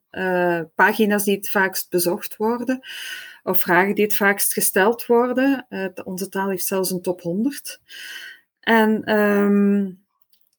pagina's 0.75 1.23
die 1.23 1.35
het 1.35 1.49
vaakst 1.49 1.89
bezocht 1.89 2.37
worden, 2.37 2.79
of 3.43 3.59
vragen 3.59 3.95
die 3.95 4.03
het 4.03 4.15
vaakst 4.15 4.53
gesteld 4.53 5.05
worden. 5.05 5.67
Onze 6.03 6.29
taal 6.29 6.49
heeft 6.49 6.65
zelfs 6.65 6.91
een 6.91 7.01
top 7.01 7.21
100. 7.21 7.79
En 8.61 9.19
um, 9.19 10.03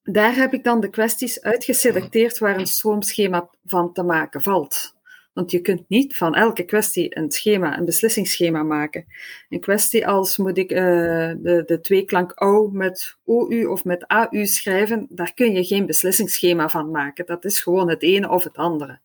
daar 0.03 0.35
heb 0.35 0.53
ik 0.53 0.65
dan 0.65 0.81
de 0.81 0.91
kwesties 0.91 1.43
uitgeselecteerd 1.43 2.39
waar 2.39 2.59
een 2.59 2.67
stroomschema 2.67 3.49
van 3.65 3.93
te 3.93 4.03
maken 4.03 4.43
valt. 4.43 4.95
Want 5.33 5.51
je 5.51 5.61
kunt 5.61 5.89
niet 5.89 6.17
van 6.17 6.35
elke 6.35 6.65
kwestie 6.65 7.17
een 7.17 7.31
schema, 7.31 7.79
een 7.79 7.85
beslissingsschema 7.85 8.63
maken. 8.63 9.05
Een 9.49 9.61
kwestie 9.61 10.07
als 10.07 10.37
moet 10.37 10.59
ik 10.59 10.73
uh, 10.73 10.79
de, 10.79 11.63
de 11.67 11.81
tweeklank 11.81 12.33
OU 12.43 12.71
met 12.73 13.17
OU 13.25 13.65
of 13.65 13.85
met 13.85 14.07
AU 14.07 14.47
schrijven, 14.47 15.07
daar 15.11 15.35
kun 15.35 15.53
je 15.53 15.65
geen 15.65 15.87
beslissingsschema 15.87 16.69
van 16.69 16.91
maken. 16.91 17.27
Dat 17.27 17.45
is 17.45 17.61
gewoon 17.61 17.89
het 17.89 18.03
ene 18.03 18.29
of 18.29 18.45
het 18.45 18.57
andere. 18.57 19.01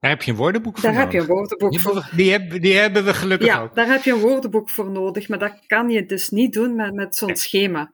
Daar 0.00 0.10
heb 0.10 0.22
je 0.22 0.30
een 0.30 0.36
woordenboek 0.36 0.82
daar 0.82 0.92
voor 0.92 1.00
heb 1.00 1.12
je 1.12 1.18
een 1.18 1.26
woordenboek 1.26 1.70
die, 1.70 1.80
voor. 1.80 2.08
Die, 2.16 2.32
heb, 2.32 2.62
die 2.62 2.76
hebben 2.76 3.04
we 3.04 3.14
gelukkig 3.14 3.46
ja, 3.46 3.62
ook. 3.62 3.74
daar 3.74 3.86
heb 3.86 4.02
je 4.02 4.12
een 4.12 4.20
woordenboek 4.20 4.70
voor 4.70 4.90
nodig, 4.90 5.28
maar 5.28 5.38
dat 5.38 5.66
kan 5.66 5.90
je 5.90 6.06
dus 6.06 6.28
niet 6.28 6.52
doen 6.52 6.74
met, 6.74 6.94
met 6.94 7.16
zo'n 7.16 7.36
schema. 7.36 7.90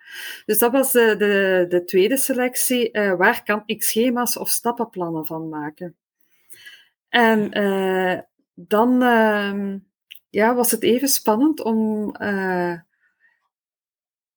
Dus 0.46 0.58
dat 0.58 0.72
was 0.72 0.92
de, 0.92 1.14
de, 1.18 1.66
de 1.68 1.84
tweede 1.84 2.16
selectie. 2.16 2.88
Uh, 2.92 3.14
waar 3.14 3.42
kan 3.42 3.62
ik 3.66 3.82
schema's 3.82 4.36
of 4.36 4.48
stappenplannen 4.48 5.26
van 5.26 5.48
maken? 5.48 5.96
En 7.08 7.58
uh, 7.58 8.18
dan 8.54 9.02
uh, 9.02 9.74
ja, 10.30 10.54
was 10.54 10.70
het 10.70 10.82
even 10.82 11.08
spannend 11.08 11.62
om, 11.62 12.14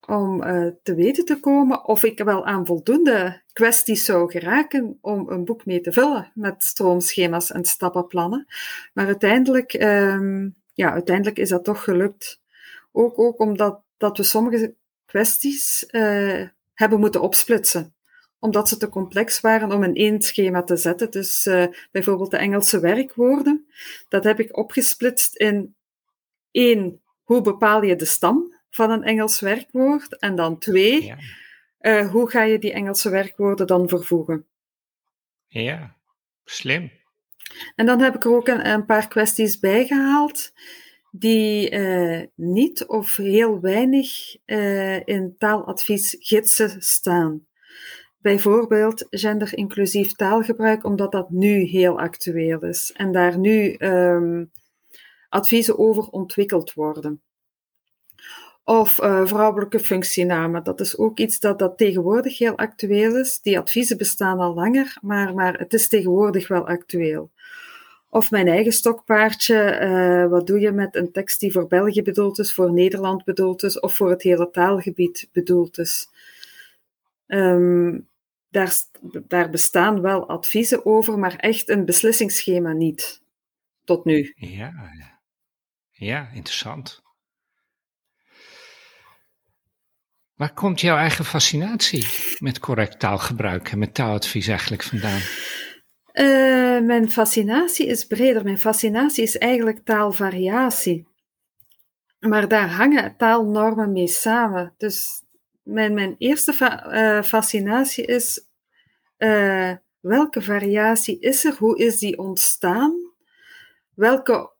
om 0.08 0.40
te 0.82 0.94
weten 0.94 1.24
te 1.24 1.40
komen 1.40 1.84
of 1.84 2.04
ik 2.04 2.18
wel 2.18 2.46
aan 2.46 2.66
voldoende 2.66 3.42
kwesties 3.52 4.04
zou 4.04 4.30
geraken 4.30 4.98
om 5.00 5.28
een 5.30 5.44
boek 5.44 5.66
mee 5.66 5.80
te 5.80 5.92
vullen 5.92 6.32
met 6.34 6.64
stroomschema's 6.64 7.52
en 7.52 7.64
stappenplannen. 7.64 8.46
Maar 8.92 9.06
uiteindelijk, 9.06 9.72
um, 9.72 10.56
ja, 10.74 10.92
uiteindelijk 10.92 11.38
is 11.38 11.48
dat 11.48 11.64
toch 11.64 11.84
gelukt. 11.84 12.40
Ook, 12.92 13.18
ook 13.18 13.38
omdat 13.38 13.82
dat 13.96 14.16
we 14.16 14.22
sommige 14.22 14.74
kwesties 15.06 15.86
hebben 16.74 17.00
moeten 17.00 17.20
opsplitsen 17.20 17.92
omdat 18.38 18.68
ze 18.68 18.76
te 18.76 18.88
complex 18.88 19.40
waren 19.40 19.72
om 19.72 19.82
in 19.82 19.94
één 19.94 20.22
schema 20.22 20.62
te 20.62 20.76
zetten. 20.76 21.10
Dus 21.10 21.46
uh, 21.46 21.66
bijvoorbeeld 21.90 22.30
de 22.30 22.36
Engelse 22.36 22.80
werkwoorden, 22.80 23.66
dat 24.08 24.24
heb 24.24 24.40
ik 24.40 24.56
opgesplitst 24.56 25.36
in 25.36 25.74
één, 26.50 27.00
hoe 27.22 27.40
bepaal 27.40 27.82
je 27.82 27.96
de 27.96 28.04
stam 28.04 28.56
van 28.70 28.90
een 28.90 29.02
Engels 29.02 29.40
werkwoord? 29.40 30.18
En 30.18 30.34
dan 30.34 30.58
twee, 30.58 31.04
ja. 31.04 31.16
uh, 31.80 32.10
hoe 32.10 32.30
ga 32.30 32.42
je 32.42 32.58
die 32.58 32.72
Engelse 32.72 33.10
werkwoorden 33.10 33.66
dan 33.66 33.88
vervoegen? 33.88 34.46
Ja, 35.46 35.96
slim. 36.44 36.90
En 37.74 37.86
dan 37.86 38.00
heb 38.00 38.14
ik 38.14 38.24
er 38.24 38.34
ook 38.34 38.48
een, 38.48 38.68
een 38.68 38.84
paar 38.84 39.08
kwesties 39.08 39.58
bijgehaald 39.58 40.52
die 41.10 41.70
uh, 41.70 42.22
niet 42.34 42.86
of 42.86 43.16
heel 43.16 43.60
weinig 43.60 44.36
in 45.04 45.34
taaladviesgidsen 45.38 46.82
staan. 46.82 47.46
Bijvoorbeeld 48.18 49.06
genderinclusief 49.10 50.12
taalgebruik, 50.12 50.84
omdat 50.84 51.12
dat 51.12 51.30
nu 51.30 51.62
heel 51.62 52.00
actueel 52.00 52.62
is 52.62 52.92
en 52.96 53.12
daar 53.12 53.38
nu 53.38 53.76
um, 53.78 54.50
adviezen 55.28 55.78
over 55.78 56.02
ontwikkeld 56.02 56.72
worden. 56.72 57.22
Of 58.68 59.00
uh, 59.02 59.26
vrouwelijke 59.26 59.80
functienamen, 59.80 60.64
dat 60.64 60.80
is 60.80 60.98
ook 60.98 61.18
iets 61.18 61.40
dat, 61.40 61.58
dat 61.58 61.78
tegenwoordig 61.78 62.38
heel 62.38 62.56
actueel 62.56 63.16
is. 63.16 63.40
Die 63.42 63.58
adviezen 63.58 63.96
bestaan 63.96 64.38
al 64.38 64.54
langer, 64.54 64.96
maar, 65.00 65.34
maar 65.34 65.58
het 65.58 65.74
is 65.74 65.88
tegenwoordig 65.88 66.48
wel 66.48 66.66
actueel. 66.66 67.30
Of 68.10 68.30
mijn 68.30 68.48
eigen 68.48 68.72
stokpaardje, 68.72 69.80
uh, 69.82 70.30
wat 70.30 70.46
doe 70.46 70.60
je 70.60 70.72
met 70.72 70.96
een 70.96 71.12
tekst 71.12 71.40
die 71.40 71.52
voor 71.52 71.66
België 71.66 72.02
bedoeld 72.02 72.38
is, 72.38 72.54
voor 72.54 72.72
Nederland 72.72 73.24
bedoeld 73.24 73.62
is 73.62 73.80
of 73.80 73.94
voor 73.94 74.10
het 74.10 74.22
hele 74.22 74.50
taalgebied 74.50 75.28
bedoeld 75.32 75.78
is. 75.78 76.08
Um, 77.26 78.08
daar, 78.48 78.72
daar 79.28 79.50
bestaan 79.50 80.00
wel 80.00 80.28
adviezen 80.28 80.86
over, 80.86 81.18
maar 81.18 81.36
echt 81.36 81.68
een 81.68 81.84
beslissingsschema 81.84 82.72
niet. 82.72 83.22
Tot 83.84 84.04
nu. 84.04 84.32
Ja, 84.36 84.72
ja 85.90 86.28
interessant. 86.32 87.06
Waar 90.38 90.54
komt 90.54 90.80
jouw 90.80 90.96
eigen 90.96 91.24
fascinatie 91.24 92.06
met 92.38 92.58
correct 92.58 92.98
taalgebruik 92.98 93.68
en 93.68 93.78
met 93.78 93.94
taaladvies 93.94 94.48
eigenlijk 94.48 94.82
vandaan? 94.82 95.20
Uh, 96.12 96.86
mijn 96.86 97.10
fascinatie 97.10 97.86
is 97.86 98.04
breder. 98.04 98.44
Mijn 98.44 98.58
fascinatie 98.58 99.22
is 99.22 99.38
eigenlijk 99.38 99.84
taalvariatie. 99.84 101.06
maar 102.18 102.48
daar 102.48 102.70
hangen 102.70 103.16
taalnormen 103.16 103.92
mee 103.92 104.06
samen. 104.08 104.74
Dus 104.76 105.24
mijn, 105.62 105.94
mijn 105.94 106.14
eerste 106.18 106.52
fa 106.52 107.22
fascinatie 107.22 108.04
is 108.04 108.48
uh, 109.18 109.72
welke 110.00 110.42
variatie 110.42 111.20
is 111.20 111.44
er? 111.44 111.54
Hoe 111.58 111.78
is 111.78 111.98
die 111.98 112.18
ontstaan? 112.18 113.12
Welke 113.94 114.52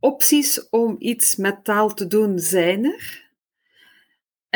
opties 0.00 0.68
om 0.68 0.96
iets 0.98 1.36
met 1.36 1.64
taal 1.64 1.94
te 1.94 2.06
doen 2.06 2.38
zijn 2.38 2.84
er? 2.84 3.27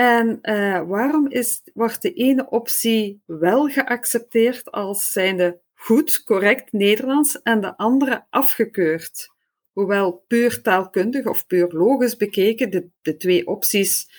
En 0.03 0.39
uh, 0.43 0.89
waarom 0.89 1.29
is, 1.29 1.63
wordt 1.75 2.03
de 2.03 2.13
ene 2.13 2.49
optie 2.49 3.23
wel 3.27 3.69
geaccepteerd 3.69 4.71
als 4.71 5.13
zijnde 5.13 5.61
goed, 5.75 6.23
correct 6.23 6.73
Nederlands 6.73 7.43
en 7.43 7.61
de 7.61 7.77
andere 7.77 8.27
afgekeurd? 8.31 9.31
Hoewel 9.73 10.25
puur 10.27 10.63
taalkundig 10.63 11.27
of 11.27 11.47
puur 11.47 11.69
logisch 11.69 12.17
bekeken 12.17 12.71
de, 12.71 12.89
de 13.03 13.17
twee 13.17 13.47
opties 13.47 14.11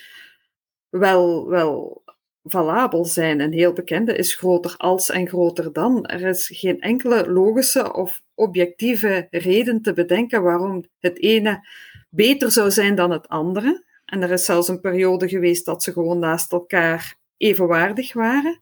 wel, 0.89 1.47
wel 1.47 2.03
valabel 2.43 3.05
zijn. 3.05 3.39
Een 3.39 3.53
heel 3.53 3.73
bekende 3.73 4.15
is 4.15 4.35
groter 4.35 4.75
als 4.77 5.09
en 5.09 5.27
groter 5.27 5.73
dan. 5.73 6.05
Er 6.05 6.21
is 6.21 6.51
geen 6.53 6.81
enkele 6.81 7.31
logische 7.31 7.93
of 7.93 8.21
objectieve 8.33 9.27
reden 9.29 9.81
te 9.81 9.93
bedenken 9.93 10.43
waarom 10.43 10.83
het 10.99 11.19
ene 11.19 11.67
beter 12.09 12.51
zou 12.51 12.71
zijn 12.71 12.95
dan 12.95 13.11
het 13.11 13.27
andere. 13.27 13.91
En 14.13 14.21
er 14.21 14.31
is 14.31 14.45
zelfs 14.45 14.67
een 14.67 14.79
periode 14.79 15.27
geweest 15.29 15.65
dat 15.65 15.83
ze 15.83 15.91
gewoon 15.91 16.19
naast 16.19 16.51
elkaar 16.51 17.15
evenwaardig 17.37 18.13
waren. 18.13 18.59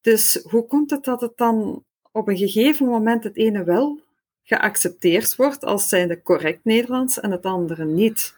Dus 0.00 0.40
hoe 0.50 0.66
komt 0.66 0.90
het 0.90 1.04
dat 1.04 1.20
het 1.20 1.36
dan 1.36 1.84
op 2.12 2.28
een 2.28 2.36
gegeven 2.36 2.86
moment 2.86 3.24
het 3.24 3.36
ene 3.36 3.64
wel 3.64 4.00
geaccepteerd 4.42 5.36
wordt 5.36 5.64
als 5.64 5.88
zijnde 5.88 6.22
correct 6.22 6.64
Nederlands 6.64 7.20
en 7.20 7.30
het 7.30 7.44
andere 7.44 7.84
niet? 7.84 8.34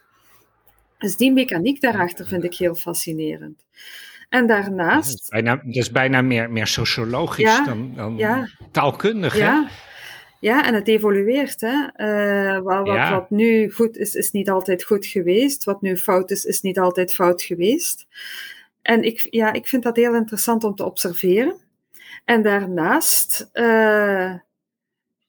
Dus 0.98 1.16
die 1.16 1.32
mechaniek 1.32 1.80
daarachter 1.80 2.26
vind 2.26 2.44
ik 2.44 2.54
heel 2.54 2.74
fascinerend. 2.74 3.64
En 4.28 4.46
daarnaast. 4.46 5.10
Dat 5.10 5.20
is 5.20 5.28
bijna, 5.28 5.56
dat 5.56 5.74
is 5.76 5.90
bijna 5.90 6.22
meer, 6.22 6.50
meer 6.50 6.66
sociologisch 6.66 7.64
dan, 7.64 7.92
dan 7.94 8.16
ja, 8.16 8.48
taalkundig. 8.70 9.36
Ja. 9.36 9.68
Ja, 10.40 10.66
en 10.66 10.74
het 10.74 10.88
evolueert. 10.88 11.60
Hè? 11.60 11.86
Uh, 11.96 12.62
wat, 12.62 12.86
wat, 12.86 13.08
wat, 13.08 13.30
nu 13.30 13.70
goed 13.70 13.96
is, 13.96 14.14
is 14.14 14.30
niet 14.30 14.50
altijd 14.50 14.84
goed 14.84 15.06
geweest. 15.06 15.64
Wat 15.64 15.82
nu 15.82 15.96
fout 15.96 16.30
is, 16.30 16.44
is 16.44 16.60
niet 16.60 16.78
altijd 16.78 17.14
fout 17.14 17.42
geweest. 17.42 18.06
En 18.82 19.02
ik, 19.02 19.26
ja, 19.30 19.52
ik 19.52 19.68
vind 19.68 19.82
dat 19.82 19.96
heel 19.96 20.14
interessant 20.14 20.64
om 20.64 20.74
te 20.74 20.84
observeren. 20.84 21.56
En 22.24 22.42
daarnaast 22.42 23.50
uh, 23.52 24.34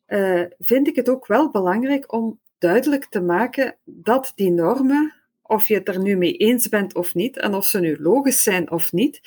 uh, 0.08 0.44
vind 0.60 0.88
ik 0.88 0.96
het 0.96 1.10
ook 1.10 1.28
wel 1.28 1.52
belangrijk 1.52 2.14
om 2.14 2.40
duidelijk 2.58 3.06
te 3.06 3.22
maken 3.22 3.76
dat 3.84 4.32
die 4.36 4.52
normen 4.52 5.14
of 5.48 5.68
je 5.68 5.74
het 5.74 5.88
er 5.88 6.00
nu 6.00 6.16
mee 6.16 6.34
eens 6.34 6.70
bent 6.70 6.96
of 6.96 7.16
niet, 7.16 7.38
en 7.38 7.54
of 7.54 7.66
ze 7.66 7.80
nu 7.80 7.98
logisch 8.00 8.44
zijn 8.44 8.72
of 8.72 8.92
niet, 8.92 9.22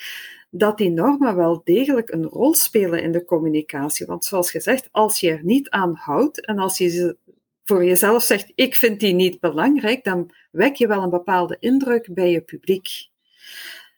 dat 0.51 0.77
die 0.77 0.89
normen 0.89 1.35
wel 1.35 1.61
degelijk 1.63 2.11
een 2.11 2.25
rol 2.25 2.53
spelen 2.53 3.03
in 3.03 3.11
de 3.11 3.25
communicatie. 3.25 4.05
Want 4.05 4.25
zoals 4.25 4.51
gezegd, 4.51 4.89
als 4.91 5.19
je 5.19 5.31
er 5.31 5.43
niet 5.43 5.69
aan 5.69 5.95
houdt 5.95 6.45
en 6.45 6.59
als 6.59 6.77
je 6.77 7.17
voor 7.63 7.85
jezelf 7.85 8.23
zegt, 8.23 8.51
ik 8.55 8.75
vind 8.75 8.99
die 8.99 9.13
niet 9.13 9.39
belangrijk, 9.39 10.03
dan 10.03 10.31
wek 10.51 10.75
je 10.75 10.87
wel 10.87 11.03
een 11.03 11.09
bepaalde 11.09 11.57
indruk 11.59 12.13
bij 12.13 12.31
je 12.31 12.41
publiek. 12.41 13.09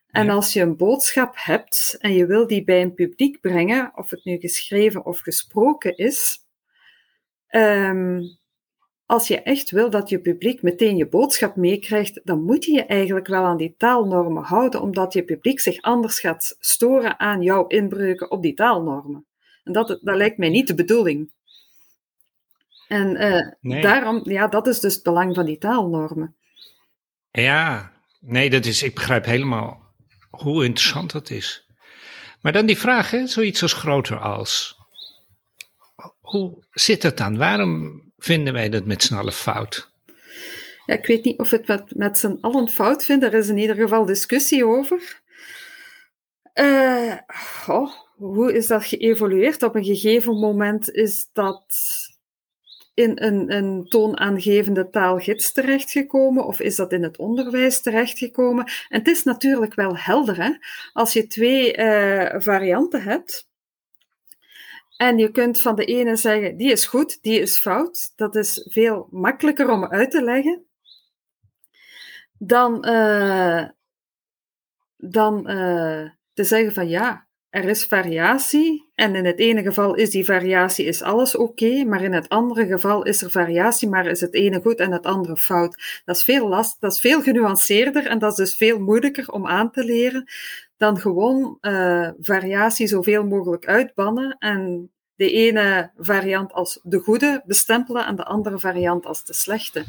En 0.07 0.29
als 0.29 0.53
je 0.53 0.61
een 0.61 0.77
boodschap 0.77 1.33
hebt 1.35 1.95
en 1.99 2.13
je 2.13 2.25
wil 2.25 2.47
die 2.47 2.63
bij 2.63 2.81
een 2.81 2.93
publiek 2.93 3.41
brengen, 3.41 3.91
of 3.95 4.09
het 4.09 4.23
nu 4.23 4.37
geschreven 4.37 5.05
of 5.05 5.19
gesproken 5.19 5.97
is, 5.97 6.37
um, 7.49 8.37
als 9.05 9.27
je 9.27 9.41
echt 9.41 9.71
wil 9.71 9.89
dat 9.89 10.09
je 10.09 10.19
publiek 10.19 10.61
meteen 10.61 10.97
je 10.97 11.07
boodschap 11.07 11.55
meekrijgt, 11.55 12.21
dan 12.23 12.43
moet 12.43 12.65
je 12.65 12.71
je 12.71 12.85
eigenlijk 12.85 13.27
wel 13.27 13.43
aan 13.43 13.57
die 13.57 13.75
taalnormen 13.77 14.43
houden, 14.43 14.81
omdat 14.81 15.13
je 15.13 15.23
publiek 15.23 15.59
zich 15.59 15.81
anders 15.81 16.19
gaat 16.19 16.55
storen 16.59 17.19
aan 17.19 17.41
jouw 17.41 17.67
inbreuken 17.67 18.31
op 18.31 18.41
die 18.41 18.53
taalnormen. 18.53 19.25
En 19.63 19.73
dat, 19.73 19.87
dat 19.87 20.15
lijkt 20.15 20.37
mij 20.37 20.49
niet 20.49 20.67
de 20.67 20.75
bedoeling. 20.75 21.31
En 22.87 23.21
uh, 23.61 23.81
daarom, 23.81 24.29
ja, 24.29 24.47
dat 24.47 24.67
is 24.67 24.79
dus 24.79 24.93
het 24.93 25.03
belang 25.03 25.35
van 25.35 25.45
die 25.45 25.57
taalnormen. 25.57 26.35
Ja, 27.31 27.91
nee, 28.19 28.49
dat 28.49 28.65
is, 28.65 28.83
ik 28.83 28.93
begrijp 28.93 29.25
helemaal 29.25 29.83
hoe 30.29 30.65
interessant 30.65 31.11
dat 31.11 31.29
is. 31.29 31.67
Maar 32.41 32.51
dan 32.51 32.65
die 32.65 32.77
vraag, 32.77 33.11
hè, 33.11 33.27
zoiets 33.27 33.61
als 33.61 33.73
groter 33.73 34.19
als. 34.19 34.77
Hoe 36.21 36.63
zit 36.71 37.03
het 37.03 37.17
dan? 37.17 37.37
Waarom 37.37 38.01
vinden 38.23 38.53
wij 38.53 38.69
dat 38.69 38.85
met 38.85 39.03
z'n 39.03 39.15
allen 39.15 39.33
fout? 39.33 39.91
Ja, 40.85 40.93
ik 40.93 41.05
weet 41.05 41.23
niet 41.23 41.39
of 41.39 41.49
we 41.49 41.57
het 41.57 41.67
met, 41.67 41.95
met 41.95 42.17
z'n 42.17 42.37
allen 42.41 42.69
fout 42.69 43.05
vinden. 43.05 43.31
Er 43.31 43.39
is 43.39 43.49
in 43.49 43.57
ieder 43.57 43.75
geval 43.75 44.05
discussie 44.05 44.65
over. 44.65 45.21
Uh, 46.53 47.13
oh, 47.67 47.91
hoe 48.15 48.53
is 48.53 48.67
dat 48.67 48.85
geëvolueerd? 48.85 49.63
Op 49.63 49.75
een 49.75 49.83
gegeven 49.83 50.39
moment 50.39 50.91
is 50.91 51.29
dat 51.33 51.65
in 52.93 53.11
een, 53.15 53.55
een 53.55 53.85
toonaangevende 53.87 54.89
taalgids 54.89 55.51
terechtgekomen 55.51 56.45
of 56.45 56.59
is 56.59 56.75
dat 56.75 56.91
in 56.91 57.03
het 57.03 57.17
onderwijs 57.17 57.81
terechtgekomen? 57.81 58.65
En 58.65 58.99
het 58.99 59.07
is 59.07 59.23
natuurlijk 59.23 59.73
wel 59.73 59.97
helder, 59.97 60.43
hè? 60.43 60.51
Als 60.93 61.13
je 61.13 61.27
twee 61.27 61.77
uh, 61.77 62.33
varianten 62.37 63.01
hebt, 63.01 63.47
en 64.97 65.17
je 65.17 65.31
kunt 65.31 65.61
van 65.61 65.75
de 65.75 65.85
ene 65.85 66.15
zeggen, 66.15 66.57
die 66.57 66.71
is 66.71 66.85
goed, 66.85 67.21
die 67.21 67.39
is 67.39 67.57
fout. 67.57 68.13
Dat 68.15 68.35
is 68.35 68.67
veel 68.69 69.07
makkelijker 69.11 69.69
om 69.69 69.85
uit 69.85 70.11
te 70.11 70.23
leggen. 70.23 70.65
Dan, 72.37 72.85
uh, 72.87 73.67
dan 74.97 75.51
uh, 75.51 76.09
te 76.33 76.43
zeggen 76.43 76.73
van 76.73 76.87
ja, 76.87 77.27
er 77.49 77.63
is 77.63 77.85
variatie. 77.85 78.91
En 78.95 79.15
in 79.15 79.25
het 79.25 79.39
ene 79.39 79.63
geval 79.63 79.95
is 79.95 80.09
die 80.09 80.25
variatie 80.25 80.85
is 80.85 81.01
alles 81.01 81.35
oké, 81.35 81.83
maar 81.83 82.03
in 82.03 82.13
het 82.13 82.29
andere 82.29 82.65
geval 82.65 83.03
is 83.03 83.21
er 83.21 83.31
variatie, 83.31 83.89
maar 83.89 84.05
is 84.05 84.21
het 84.21 84.33
ene 84.33 84.61
goed 84.61 84.79
en 84.79 84.91
het 84.91 85.05
andere 85.05 85.37
fout. 85.37 86.01
Dat 86.05 86.15
is 86.15 86.23
veel 86.23 86.47
last, 86.47 86.81
dat 86.81 86.91
is 86.91 86.99
veel 86.99 87.21
genuanceerder 87.21 88.05
en 88.05 88.19
dat 88.19 88.31
is 88.31 88.37
dus 88.37 88.55
veel 88.55 88.79
moeilijker 88.79 89.31
om 89.31 89.47
aan 89.47 89.71
te 89.71 89.83
leren 89.83 90.27
dan 90.83 90.97
gewoon 90.99 91.57
uh, 91.61 92.09
variatie 92.19 92.87
zoveel 92.87 93.25
mogelijk 93.25 93.65
uitbannen 93.65 94.35
en 94.39 94.91
de 95.15 95.31
ene 95.31 95.91
variant 95.97 96.53
als 96.53 96.79
de 96.83 96.99
goede 96.99 97.41
bestempelen 97.45 98.05
en 98.05 98.15
de 98.15 98.23
andere 98.23 98.59
variant 98.59 99.05
als 99.05 99.23
de 99.23 99.33
slechte. 99.33 99.85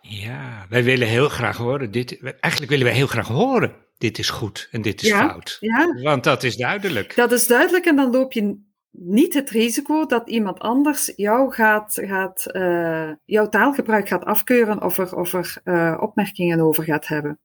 Ja, 0.00 0.66
wij 0.68 0.84
willen 0.84 1.08
heel 1.08 1.28
graag 1.28 1.56
horen. 1.56 1.90
Dit, 1.90 2.22
eigenlijk 2.22 2.70
willen 2.70 2.86
wij 2.86 2.94
heel 2.94 3.06
graag 3.06 3.28
horen. 3.28 3.74
Dit 3.98 4.18
is 4.18 4.30
goed 4.30 4.68
en 4.70 4.82
dit 4.82 5.02
is 5.02 5.12
fout. 5.12 5.56
Ja. 5.60 5.94
Want 6.02 6.24
dat 6.24 6.42
is 6.42 6.56
duidelijk. 6.56 7.16
Dat 7.16 7.32
is 7.32 7.46
duidelijk 7.46 7.84
en 7.84 7.96
dan 7.96 8.10
loop 8.10 8.32
je 8.32 8.66
niet 8.90 9.34
het 9.34 9.50
risico 9.50 10.06
dat 10.06 10.28
iemand 10.28 10.58
anders 10.58 11.12
jou 11.16 11.52
gaat, 11.52 12.00
gaat 12.04 12.46
uh, 12.52 13.10
jouw 13.24 13.48
taalgebruik 13.48 14.08
gaat 14.08 14.24
afkeuren 14.24 14.82
of 14.82 14.98
er, 14.98 15.16
of 15.16 15.32
er 15.32 15.60
uh, 15.64 15.96
opmerkingen 16.00 16.60
over 16.60 16.84
gaat 16.84 17.06
hebben. 17.06 17.38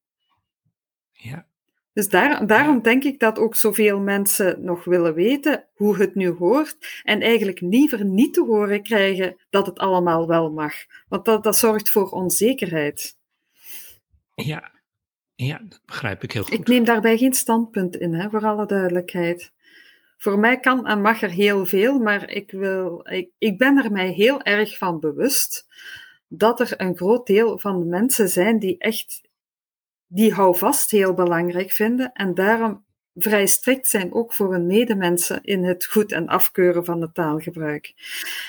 Ja. 1.12 1.46
Dus 1.94 2.10
daar, 2.10 2.48
daarom 2.48 2.82
denk 2.82 3.04
ik 3.04 3.20
dat 3.20 3.40
ook 3.40 3.56
zoveel 3.56 4.00
mensen 4.00 4.64
nog 4.64 4.84
willen 4.84 5.14
weten 5.14 5.68
hoe 5.74 5.98
het 5.98 6.16
nu 6.16 6.30
hoort 6.30 7.02
en 7.04 7.22
eigenlijk 7.22 7.60
liever 7.60 8.06
niet 8.06 8.34
te 8.34 8.44
horen 8.44 8.84
krijgen 8.84 9.36
dat 9.50 9.66
het 9.66 9.80
allemaal 9.80 10.28
wel 10.28 10.52
mag. 10.52 10.74
Want 11.08 11.26
dat, 11.26 11.44
dat 11.44 11.58
zorgt 11.58 11.90
voor 11.90 12.10
onzekerheid. 12.10 13.18
Ja, 14.36 14.72
ja, 15.36 15.62
dat 15.70 15.82
begrijp 15.86 16.24
ik 16.24 16.32
heel 16.32 16.44
goed. 16.44 16.54
Ik 16.54 16.68
neem 16.68 16.84
daarbij 16.84 17.18
geen 17.18 17.34
standpunt 17.34 17.96
in, 17.96 18.14
hè, 18.14 18.30
voor 18.30 18.46
alle 18.46 18.66
duidelijkheid. 18.66 19.52
Voor 20.18 20.40
mij 20.40 20.60
kan 20.60 20.88
en 20.88 21.02
mag 21.02 21.22
er 21.22 21.30
heel 21.30 21.66
veel, 21.66 22.00
maar 22.00 22.30
ik, 22.30 22.52
wil, 22.52 23.08
ik, 23.10 23.30
ik 23.38 23.58
ben 23.58 23.84
er 23.84 23.92
mij 23.92 24.10
heel 24.12 24.42
erg 24.42 24.78
van 24.78 25.00
bewust 25.00 25.68
dat 26.28 26.60
er 26.60 26.74
een 26.78 26.96
groot 26.96 27.28
deel 27.28 27.60
van 27.60 27.80
de 27.80 27.86
mensen 27.86 28.30
zijn 28.30 28.60
die 28.60 28.78
echt 28.78 29.22
die 30.14 30.34
houvast 30.34 30.92
heel 30.92 31.14
belangrijk 31.14 31.72
vinden 31.72 32.12
en 32.12 32.34
daarom 32.34 32.86
vrij 33.16 33.48
strikt 33.48 33.88
zijn 33.88 34.14
ook 34.14 34.34
voor 34.34 34.52
hun 34.52 34.66
medemensen 34.66 35.44
in 35.44 35.64
het 35.64 35.86
goed 35.86 36.12
en 36.12 36.28
afkeuren 36.28 36.86
van 36.86 37.02
het 37.02 37.14
taalgebruik. 37.14 37.94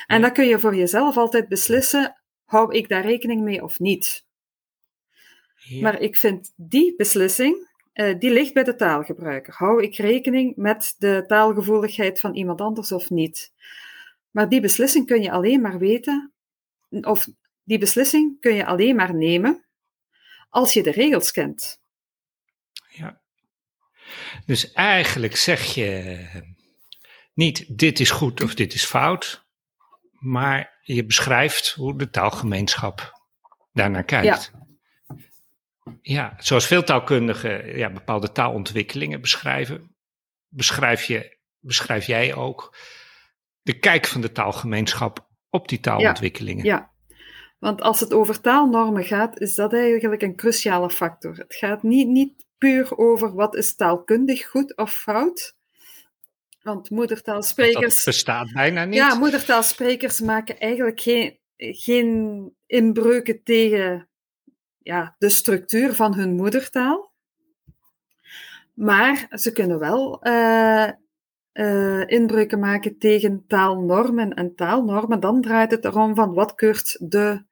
En 0.06 0.20
dan 0.20 0.32
kun 0.32 0.46
je 0.46 0.58
voor 0.58 0.74
jezelf 0.74 1.16
altijd 1.16 1.48
beslissen, 1.48 2.16
hou 2.44 2.74
ik 2.74 2.88
daar 2.88 3.04
rekening 3.04 3.42
mee 3.42 3.62
of 3.62 3.78
niet. 3.78 4.26
Ja. 5.54 5.80
Maar 5.80 6.00
ik 6.00 6.16
vind 6.16 6.52
die 6.56 6.94
beslissing, 6.96 7.68
uh, 7.94 8.18
die 8.18 8.30
ligt 8.30 8.54
bij 8.54 8.64
de 8.64 8.74
taalgebruiker. 8.74 9.54
Hou 9.56 9.82
ik 9.82 9.96
rekening 9.96 10.56
met 10.56 10.94
de 10.98 11.24
taalgevoeligheid 11.26 12.20
van 12.20 12.34
iemand 12.34 12.60
anders 12.60 12.92
of 12.92 13.10
niet? 13.10 13.52
Maar 14.30 14.48
die 14.48 14.60
beslissing 14.60 15.06
kun 15.06 15.22
je 15.22 15.30
alleen 15.30 15.60
maar 15.60 15.78
weten, 15.78 16.32
of 17.00 17.28
die 17.62 17.78
beslissing 17.78 18.40
kun 18.40 18.54
je 18.54 18.66
alleen 18.66 18.96
maar 18.96 19.14
nemen 19.14 19.63
als 20.54 20.72
je 20.72 20.82
de 20.82 20.90
regels 20.90 21.30
kent. 21.30 21.80
Ja. 22.88 23.20
Dus 24.46 24.72
eigenlijk 24.72 25.36
zeg 25.36 25.74
je 25.74 26.18
niet 27.32 27.78
dit 27.78 28.00
is 28.00 28.10
goed 28.10 28.42
of 28.42 28.54
dit 28.54 28.74
is 28.74 28.84
fout, 28.84 29.46
maar 30.18 30.80
je 30.82 31.04
beschrijft 31.04 31.70
hoe 31.70 31.98
de 31.98 32.10
taalgemeenschap 32.10 33.20
daarnaar 33.72 34.04
kijkt. 34.04 34.52
Ja. 34.52 35.16
ja, 36.02 36.34
zoals 36.38 36.66
veel 36.66 36.84
taalkundigen 36.84 37.76
ja, 37.76 37.90
bepaalde 37.90 38.32
taalontwikkelingen 38.32 39.20
beschrijven, 39.20 39.96
beschrijf, 40.48 41.04
je, 41.04 41.38
beschrijf 41.58 42.06
jij 42.06 42.34
ook 42.34 42.76
de 43.62 43.78
kijk 43.78 44.06
van 44.06 44.20
de 44.20 44.32
taalgemeenschap 44.32 45.28
op 45.50 45.68
die 45.68 45.80
taalontwikkelingen. 45.80 46.64
Ja, 46.64 46.93
want 47.64 47.80
als 47.80 48.00
het 48.00 48.12
over 48.12 48.40
taalnormen 48.40 49.04
gaat, 49.04 49.40
is 49.40 49.54
dat 49.54 49.72
eigenlijk 49.72 50.22
een 50.22 50.36
cruciale 50.36 50.90
factor. 50.90 51.36
Het 51.36 51.54
gaat 51.54 51.82
niet, 51.82 52.08
niet 52.08 52.46
puur 52.58 52.98
over 52.98 53.34
wat 53.34 53.56
is 53.56 53.74
taalkundig 53.74 54.46
goed 54.46 54.76
of 54.76 54.92
fout. 54.92 55.56
Want 56.62 56.90
moedertaalsprekers. 56.90 57.94
Dat 57.96 58.04
bestaat 58.04 58.52
bijna 58.52 58.84
niet. 58.84 58.94
Ja, 58.94 59.14
moedertaalsprekers 59.14 60.20
maken 60.20 60.58
eigenlijk 60.58 61.00
geen, 61.00 61.38
geen 61.56 62.52
inbreuken 62.66 63.42
tegen 63.42 64.08
ja, 64.78 65.14
de 65.18 65.28
structuur 65.28 65.94
van 65.94 66.14
hun 66.14 66.34
moedertaal. 66.34 67.12
Maar 68.74 69.26
ze 69.30 69.52
kunnen 69.52 69.78
wel 69.78 70.26
uh, 70.26 70.88
uh, 71.52 72.08
inbreuken 72.08 72.58
maken 72.58 72.98
tegen 72.98 73.44
taalnormen 73.46 74.34
en 74.34 74.54
taalnormen. 74.54 75.20
Dan 75.20 75.40
draait 75.40 75.70
het 75.70 75.84
erom 75.84 76.14
van 76.14 76.34
wat 76.34 76.54
keurt 76.54 76.96
de, 77.00 77.44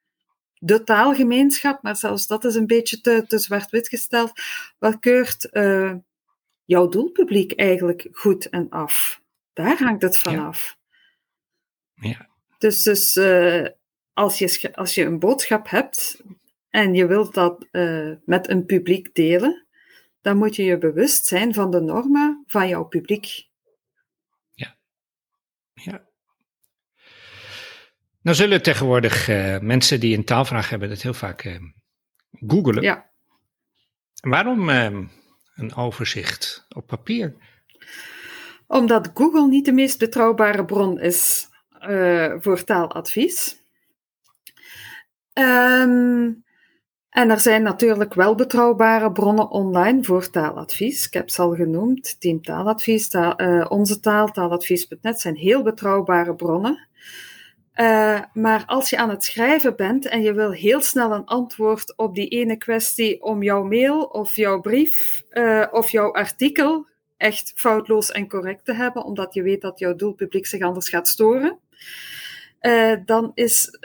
de 0.64 0.82
taalgemeenschap, 0.82 1.82
maar 1.82 1.96
zelfs 1.96 2.26
dat 2.26 2.44
is 2.44 2.54
een 2.54 2.66
beetje 2.66 3.00
te, 3.00 3.24
te 3.26 3.38
zwart-wit 3.38 3.88
gesteld, 3.88 4.32
wat 4.78 4.98
keurt 4.98 5.48
uh, 5.52 5.94
jouw 6.64 6.88
doelpubliek 6.88 7.52
eigenlijk 7.52 8.08
goed 8.12 8.48
en 8.48 8.68
af? 8.70 9.22
Daar 9.52 9.78
hangt 9.78 10.02
het 10.02 10.18
vanaf. 10.18 10.76
Ja. 11.94 12.08
ja. 12.08 12.28
Dus, 12.58 12.82
dus 12.82 13.16
uh, 13.16 13.66
als, 14.12 14.38
je, 14.38 14.74
als 14.74 14.94
je 14.94 15.04
een 15.04 15.18
boodschap 15.18 15.68
hebt 15.68 16.22
en 16.70 16.94
je 16.94 17.06
wilt 17.06 17.34
dat 17.34 17.66
uh, 17.72 18.16
met 18.24 18.48
een 18.48 18.66
publiek 18.66 19.14
delen, 19.14 19.66
dan 20.20 20.36
moet 20.36 20.56
je 20.56 20.64
je 20.64 20.78
bewust 20.78 21.26
zijn 21.26 21.54
van 21.54 21.70
de 21.70 21.80
normen 21.80 22.44
van 22.46 22.68
jouw 22.68 22.84
publiek. 22.84 23.48
Ja. 24.54 24.76
Ja. 25.72 26.10
Nou 28.22 28.36
zullen 28.36 28.62
tegenwoordig 28.62 29.28
uh, 29.28 29.58
mensen 29.58 30.00
die 30.00 30.16
een 30.16 30.24
taalvraag 30.24 30.68
hebben 30.68 30.88
dat 30.88 31.02
heel 31.02 31.14
vaak 31.14 31.44
uh, 31.44 31.56
googelen. 32.46 32.82
Ja. 32.82 33.10
Waarom 34.20 34.68
uh, 34.68 34.84
een 35.54 35.74
overzicht 35.74 36.66
op 36.68 36.86
papier? 36.86 37.34
Omdat 38.66 39.10
Google 39.14 39.48
niet 39.48 39.64
de 39.64 39.72
meest 39.72 39.98
betrouwbare 39.98 40.64
bron 40.64 41.00
is 41.00 41.48
voor 42.38 42.64
taaladvies. 42.64 43.56
Um, 45.32 46.44
en 47.08 47.30
er 47.30 47.40
zijn 47.40 47.62
natuurlijk 47.62 48.14
wel 48.14 48.34
betrouwbare 48.34 49.12
bronnen 49.12 49.50
online 49.50 50.04
voor 50.04 50.30
taaladvies. 50.30 51.06
Ik 51.06 51.12
heb 51.12 51.30
ze 51.30 51.42
al 51.42 51.54
genoemd. 51.54 52.20
Team 52.20 52.42
Taaladvies, 52.42 53.08
taal, 53.08 53.66
Onze 53.68 54.00
Taal, 54.00 54.28
taaladvies.net 54.28 55.20
zijn 55.20 55.36
heel 55.36 55.62
betrouwbare 55.62 56.34
bronnen. 56.34 56.88
Uh, 57.76 58.20
maar 58.32 58.64
als 58.66 58.90
je 58.90 58.96
aan 58.96 59.10
het 59.10 59.24
schrijven 59.24 59.76
bent 59.76 60.06
en 60.06 60.22
je 60.22 60.32
wil 60.32 60.50
heel 60.50 60.80
snel 60.80 61.12
een 61.12 61.24
antwoord 61.24 61.96
op 61.96 62.14
die 62.14 62.28
ene 62.28 62.56
kwestie 62.56 63.22
om 63.22 63.42
jouw 63.42 63.64
mail 63.64 64.02
of 64.02 64.36
jouw 64.36 64.60
brief 64.60 65.22
uh, 65.30 65.66
of 65.70 65.90
jouw 65.90 66.12
artikel 66.12 66.86
echt 67.16 67.52
foutloos 67.54 68.10
en 68.10 68.28
correct 68.28 68.64
te 68.64 68.74
hebben, 68.74 69.04
omdat 69.04 69.34
je 69.34 69.42
weet 69.42 69.60
dat 69.60 69.78
jouw 69.78 69.94
doelpubliek 69.94 70.46
zich 70.46 70.62
anders 70.62 70.88
gaat 70.88 71.08
storen, 71.08 71.58
uh, 72.60 72.96
dan 73.04 73.30
is 73.34 73.76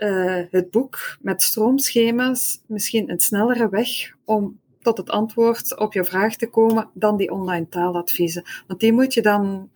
het 0.49 0.71
boek 0.71 1.17
met 1.21 1.41
stroomschema's 1.41 2.61
misschien 2.65 3.09
een 3.09 3.19
snellere 3.19 3.69
weg 3.69 3.87
om 4.25 4.59
tot 4.81 4.97
het 4.97 5.09
antwoord 5.09 5.77
op 5.77 5.93
je 5.93 6.03
vraag 6.03 6.35
te 6.35 6.49
komen 6.49 6.89
dan 6.93 7.17
die 7.17 7.31
online 7.31 7.69
taaladviezen. 7.69 8.43
Want 8.67 8.79
die 8.79 8.93
moet 8.93 9.13
je 9.13 9.21
dan, 9.21 9.69